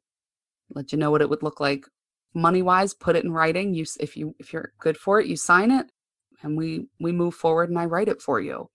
let 0.70 0.92
you 0.92 0.98
know 0.98 1.12
what 1.12 1.22
it 1.22 1.30
would 1.30 1.44
look 1.44 1.60
like 1.60 1.86
money 2.34 2.62
wise, 2.62 2.94
put 2.94 3.16
it 3.16 3.24
in 3.24 3.32
writing. 3.32 3.74
You 3.74 3.86
if 4.00 4.18
you 4.18 4.36
if 4.40 4.54
you're 4.54 4.74
good 4.80 4.98
for 4.98 5.20
it, 5.20 5.28
you 5.28 5.36
sign 5.36 5.72
it 5.72 5.88
and 6.42 6.58
we 6.58 6.88
we 7.00 7.12
move 7.12 7.36
forward 7.36 7.70
and 7.70 7.80
I 7.80 7.86
write 7.86 8.08
it 8.08 8.22
for 8.22 8.40
you. 8.40 8.70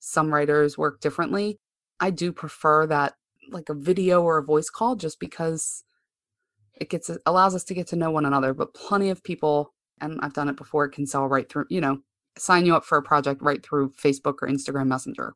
Some 0.00 0.32
writers 0.32 0.76
work 0.76 1.00
differently. 1.00 1.58
I 2.00 2.10
do 2.10 2.32
prefer 2.32 2.86
that 2.86 3.14
like 3.50 3.68
a 3.68 3.74
video 3.74 4.22
or 4.22 4.38
a 4.38 4.44
voice 4.44 4.70
call 4.70 4.96
just 4.96 5.20
because 5.20 5.84
it 6.74 6.90
gets 6.90 7.10
allows 7.26 7.54
us 7.54 7.64
to 7.64 7.74
get 7.74 7.86
to 7.88 7.96
know 7.96 8.10
one 8.10 8.26
another, 8.26 8.54
but 8.54 8.74
plenty 8.74 9.10
of 9.10 9.22
people 9.22 9.72
and 10.00 10.18
I've 10.22 10.34
done 10.34 10.48
it 10.48 10.56
before 10.56 10.88
can 10.88 11.06
sell 11.06 11.26
right 11.28 11.48
through, 11.48 11.66
you 11.68 11.80
know, 11.80 12.00
sign 12.38 12.66
you 12.66 12.74
up 12.74 12.84
for 12.84 12.98
a 12.98 13.02
project 13.02 13.42
right 13.42 13.64
through 13.64 13.90
Facebook 13.90 14.36
or 14.42 14.48
Instagram 14.48 14.86
Messenger. 14.86 15.34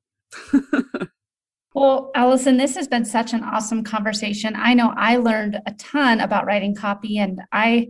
well, 1.75 2.11
Alyson, 2.15 2.57
this 2.57 2.75
has 2.75 2.89
been 2.89 3.05
such 3.05 3.33
an 3.33 3.43
awesome 3.43 3.85
conversation. 3.85 4.55
I 4.57 4.75
know 4.75 4.93
I 4.97 5.17
learned 5.17 5.61
a 5.67 5.73
ton 5.75 6.21
about 6.21 6.47
writing 6.47 6.75
copy 6.75 7.19
and 7.19 7.41
I 7.53 7.89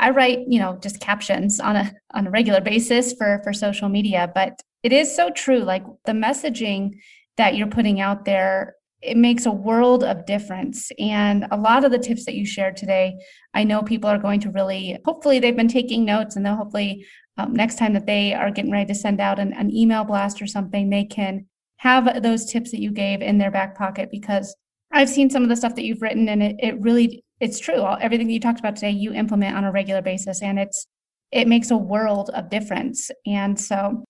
I 0.00 0.10
write, 0.10 0.44
you 0.46 0.60
know, 0.60 0.78
just 0.80 1.00
captions 1.00 1.58
on 1.58 1.74
a 1.74 1.92
on 2.14 2.26
a 2.26 2.30
regular 2.30 2.60
basis 2.60 3.12
for 3.14 3.40
for 3.42 3.52
social 3.52 3.88
media, 3.88 4.30
but 4.34 4.60
it 4.82 4.92
is 4.92 5.14
so 5.14 5.30
true 5.30 5.60
like 5.60 5.84
the 6.04 6.12
messaging 6.12 7.00
that 7.36 7.56
you're 7.56 7.66
putting 7.66 8.00
out 8.00 8.24
there 8.24 8.74
it 9.00 9.16
makes 9.16 9.46
a 9.46 9.52
world 9.52 10.02
of 10.02 10.26
difference. 10.26 10.90
And 10.98 11.46
a 11.50 11.56
lot 11.56 11.84
of 11.84 11.92
the 11.92 11.98
tips 11.98 12.24
that 12.24 12.34
you 12.34 12.44
shared 12.44 12.76
today, 12.76 13.16
I 13.54 13.64
know 13.64 13.82
people 13.82 14.10
are 14.10 14.18
going 14.18 14.40
to 14.40 14.50
really, 14.50 14.98
hopefully, 15.04 15.38
they've 15.38 15.56
been 15.56 15.68
taking 15.68 16.04
notes 16.04 16.36
and 16.36 16.44
they'll 16.44 16.56
hopefully, 16.56 17.06
um, 17.38 17.52
next 17.54 17.78
time 17.78 17.92
that 17.94 18.06
they 18.06 18.34
are 18.34 18.50
getting 18.50 18.72
ready 18.72 18.86
to 18.86 18.94
send 18.94 19.20
out 19.20 19.38
an, 19.38 19.52
an 19.54 19.74
email 19.74 20.04
blast 20.04 20.42
or 20.42 20.46
something, 20.46 20.90
they 20.90 21.04
can 21.04 21.46
have 21.76 22.22
those 22.22 22.44
tips 22.44 22.72
that 22.72 22.80
you 22.80 22.90
gave 22.90 23.22
in 23.22 23.38
their 23.38 23.52
back 23.52 23.78
pocket 23.78 24.10
because 24.10 24.54
I've 24.90 25.08
seen 25.08 25.30
some 25.30 25.44
of 25.44 25.48
the 25.48 25.56
stuff 25.56 25.76
that 25.76 25.84
you've 25.84 26.02
written 26.02 26.28
and 26.28 26.42
it, 26.42 26.56
it 26.58 26.80
really, 26.80 27.22
it's 27.40 27.60
true. 27.60 27.86
Everything 28.00 28.26
that 28.26 28.32
you 28.32 28.40
talked 28.40 28.58
about 28.58 28.74
today, 28.74 28.90
you 28.90 29.12
implement 29.12 29.56
on 29.56 29.64
a 29.64 29.70
regular 29.70 30.02
basis 30.02 30.42
and 30.42 30.58
it's, 30.58 30.86
it 31.30 31.46
makes 31.46 31.70
a 31.70 31.76
world 31.76 32.30
of 32.30 32.50
difference. 32.50 33.10
And 33.26 33.60
so 33.60 34.04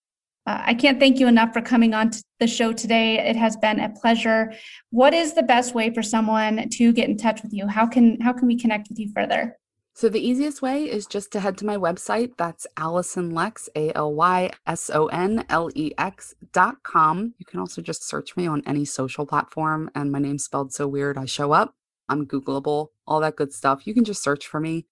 uh, 0.46 0.62
I 0.64 0.72
can't 0.72 0.98
thank 0.98 1.18
you 1.18 1.28
enough 1.28 1.52
for 1.52 1.60
coming 1.60 1.92
on 1.92 2.10
to 2.10 2.22
the 2.40 2.46
show 2.46 2.72
today. 2.72 3.18
It 3.18 3.36
has 3.36 3.56
been 3.58 3.80
a 3.80 3.90
pleasure. 3.90 4.54
What 4.88 5.12
is 5.12 5.34
the 5.34 5.42
best 5.42 5.74
way 5.74 5.92
for 5.92 6.02
someone 6.02 6.70
to 6.70 6.92
get 6.94 7.10
in 7.10 7.18
touch 7.18 7.42
with 7.42 7.52
you? 7.52 7.66
How 7.66 7.86
can 7.86 8.18
how 8.20 8.32
can 8.32 8.46
we 8.46 8.56
connect 8.56 8.88
with 8.88 8.98
you 8.98 9.10
further? 9.14 9.58
So 9.98 10.08
the 10.08 10.24
easiest 10.24 10.62
way 10.62 10.84
is 10.84 11.06
just 11.06 11.32
to 11.32 11.40
head 11.40 11.58
to 11.58 11.66
my 11.66 11.76
website. 11.76 12.36
That's 12.36 12.68
Alyson 12.76 13.32
Lex, 13.32 13.68
A 13.74 13.90
L 13.96 14.14
Y 14.14 14.48
S 14.64 14.90
O 14.94 15.06
N 15.06 15.44
L 15.48 15.70
E 15.74 15.90
X 15.98 16.36
dot 16.52 16.84
com. 16.84 17.34
You 17.36 17.44
can 17.44 17.58
also 17.58 17.82
just 17.82 18.08
search 18.08 18.36
me 18.36 18.46
on 18.46 18.62
any 18.64 18.84
social 18.84 19.26
platform, 19.26 19.90
and 19.96 20.12
my 20.12 20.20
name's 20.20 20.44
spelled 20.44 20.72
so 20.72 20.86
weird 20.86 21.18
I 21.18 21.24
show 21.24 21.50
up. 21.50 21.74
I'm 22.08 22.28
Googleable, 22.28 22.90
all 23.08 23.18
that 23.18 23.34
good 23.34 23.52
stuff. 23.52 23.88
You 23.88 23.92
can 23.92 24.04
just 24.04 24.22
search 24.22 24.46
for 24.46 24.60
me 24.60 24.86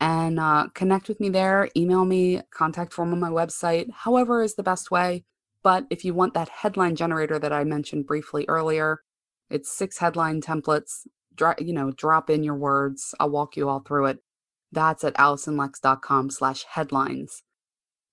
and 0.00 0.40
uh, 0.40 0.70
connect 0.74 1.06
with 1.06 1.20
me 1.20 1.28
there. 1.28 1.68
Email 1.76 2.04
me, 2.04 2.40
contact 2.52 2.92
form 2.92 3.12
on 3.12 3.20
my 3.20 3.30
website, 3.30 3.88
however 3.98 4.42
is 4.42 4.56
the 4.56 4.64
best 4.64 4.90
way. 4.90 5.22
But 5.62 5.86
if 5.88 6.04
you 6.04 6.14
want 6.14 6.34
that 6.34 6.48
headline 6.48 6.96
generator 6.96 7.38
that 7.38 7.52
I 7.52 7.62
mentioned 7.62 8.08
briefly 8.08 8.44
earlier, 8.48 9.02
it's 9.50 9.70
six 9.70 9.98
headline 9.98 10.40
templates. 10.40 11.06
Dro- 11.32 11.54
you 11.60 11.72
know, 11.72 11.92
drop 11.92 12.28
in 12.28 12.42
your 12.42 12.56
words. 12.56 13.14
I'll 13.20 13.30
walk 13.30 13.56
you 13.56 13.68
all 13.68 13.84
through 13.86 14.06
it. 14.06 14.18
That's 14.72 15.04
at 15.04 15.14
alysonlex.com 15.14 16.30
slash 16.30 16.64
headlines. 16.64 17.42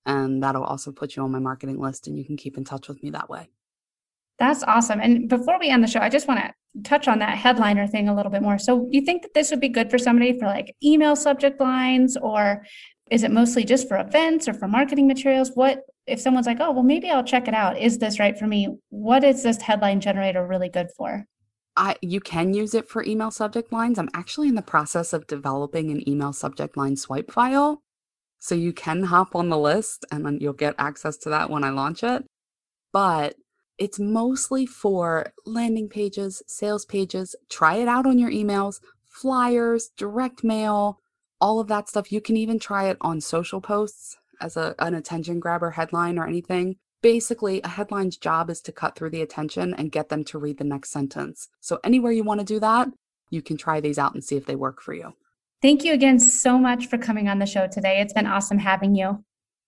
And 0.04 0.42
that'll 0.42 0.64
also 0.64 0.92
put 0.92 1.16
you 1.16 1.22
on 1.22 1.32
my 1.32 1.40
marketing 1.40 1.80
list 1.80 2.06
and 2.06 2.16
you 2.16 2.24
can 2.24 2.36
keep 2.36 2.56
in 2.56 2.64
touch 2.64 2.88
with 2.88 3.02
me 3.02 3.10
that 3.10 3.28
way. 3.28 3.48
That's 4.38 4.62
awesome. 4.62 5.00
And 5.00 5.28
before 5.28 5.58
we 5.58 5.70
end 5.70 5.82
the 5.82 5.88
show, 5.88 6.00
I 6.00 6.08
just 6.08 6.28
want 6.28 6.40
to 6.40 6.82
touch 6.82 7.08
on 7.08 7.18
that 7.20 7.38
headliner 7.38 7.86
thing 7.86 8.08
a 8.08 8.14
little 8.14 8.30
bit 8.30 8.42
more. 8.42 8.58
So, 8.58 8.86
you 8.90 9.00
think 9.00 9.22
that 9.22 9.34
this 9.34 9.50
would 9.50 9.60
be 9.60 9.68
good 9.68 9.90
for 9.90 9.98
somebody 9.98 10.38
for 10.38 10.46
like 10.46 10.74
email 10.84 11.16
subject 11.16 11.58
lines, 11.58 12.16
or 12.20 12.64
is 13.10 13.22
it 13.22 13.30
mostly 13.30 13.64
just 13.64 13.88
for 13.88 13.98
events 13.98 14.46
or 14.46 14.52
for 14.52 14.68
marketing 14.68 15.06
materials? 15.06 15.52
What 15.54 15.80
if 16.06 16.20
someone's 16.20 16.46
like, 16.46 16.60
oh, 16.60 16.70
well, 16.70 16.82
maybe 16.82 17.10
I'll 17.10 17.24
check 17.24 17.48
it 17.48 17.54
out. 17.54 17.78
Is 17.78 17.98
this 17.98 18.18
right 18.18 18.38
for 18.38 18.46
me? 18.46 18.76
What 18.90 19.24
is 19.24 19.42
this 19.42 19.60
headline 19.60 20.00
generator 20.00 20.46
really 20.46 20.68
good 20.68 20.88
for? 20.96 21.24
I, 21.76 21.96
you 22.00 22.20
can 22.20 22.54
use 22.54 22.74
it 22.74 22.88
for 22.88 23.04
email 23.04 23.30
subject 23.30 23.72
lines. 23.72 23.98
I'm 23.98 24.08
actually 24.14 24.48
in 24.48 24.54
the 24.54 24.62
process 24.62 25.12
of 25.12 25.26
developing 25.26 25.90
an 25.90 26.08
email 26.08 26.32
subject 26.32 26.76
line 26.76 26.96
swipe 26.96 27.30
file. 27.30 27.82
So 28.38 28.54
you 28.54 28.72
can 28.72 29.04
hop 29.04 29.34
on 29.34 29.48
the 29.48 29.58
list 29.58 30.04
and 30.10 30.24
then 30.24 30.38
you'll 30.40 30.52
get 30.52 30.74
access 30.78 31.16
to 31.18 31.30
that 31.30 31.50
when 31.50 31.64
I 31.64 31.70
launch 31.70 32.02
it. 32.02 32.24
But 32.92 33.36
it's 33.78 33.98
mostly 33.98 34.64
for 34.66 35.32
landing 35.44 35.88
pages, 35.88 36.42
sales 36.46 36.86
pages. 36.86 37.34
Try 37.50 37.76
it 37.76 37.88
out 37.88 38.06
on 38.06 38.18
your 38.18 38.30
emails, 38.30 38.80
flyers, 39.04 39.90
direct 39.96 40.42
mail, 40.42 41.00
all 41.40 41.60
of 41.60 41.68
that 41.68 41.88
stuff. 41.88 42.10
You 42.10 42.20
can 42.20 42.36
even 42.36 42.58
try 42.58 42.88
it 42.88 42.96
on 43.00 43.20
social 43.20 43.60
posts 43.60 44.16
as 44.40 44.56
a, 44.56 44.74
an 44.78 44.94
attention 44.94 45.40
grabber 45.40 45.72
headline 45.72 46.18
or 46.18 46.26
anything. 46.26 46.76
Basically, 47.06 47.62
a 47.62 47.68
headline's 47.68 48.16
job 48.16 48.50
is 48.50 48.60
to 48.62 48.72
cut 48.72 48.96
through 48.96 49.10
the 49.10 49.22
attention 49.22 49.72
and 49.74 49.92
get 49.92 50.08
them 50.08 50.24
to 50.24 50.40
read 50.40 50.58
the 50.58 50.64
next 50.64 50.90
sentence. 50.90 51.46
So, 51.60 51.78
anywhere 51.84 52.10
you 52.10 52.24
want 52.24 52.40
to 52.40 52.44
do 52.44 52.58
that, 52.58 52.88
you 53.30 53.42
can 53.42 53.56
try 53.56 53.78
these 53.78 53.96
out 53.96 54.14
and 54.14 54.24
see 54.24 54.34
if 54.34 54.44
they 54.44 54.56
work 54.56 54.82
for 54.82 54.92
you. 54.92 55.14
Thank 55.62 55.84
you 55.84 55.92
again 55.92 56.18
so 56.18 56.58
much 56.58 56.88
for 56.88 56.98
coming 56.98 57.28
on 57.28 57.38
the 57.38 57.46
show 57.46 57.68
today. 57.68 58.00
It's 58.00 58.12
been 58.12 58.26
awesome 58.26 58.58
having 58.58 58.96
you. 58.96 59.24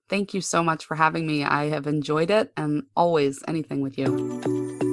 Thank 0.09 0.35
you 0.35 0.41
so 0.41 0.65
much 0.65 0.85
for 0.85 0.97
having 0.97 1.29
me. 1.29 1.45
I 1.45 1.67
have 1.67 1.87
enjoyed 1.87 2.33
it 2.33 2.51
and 2.57 2.83
always 2.97 3.41
anything 3.47 3.83
with 3.83 3.97
you. 3.97 4.88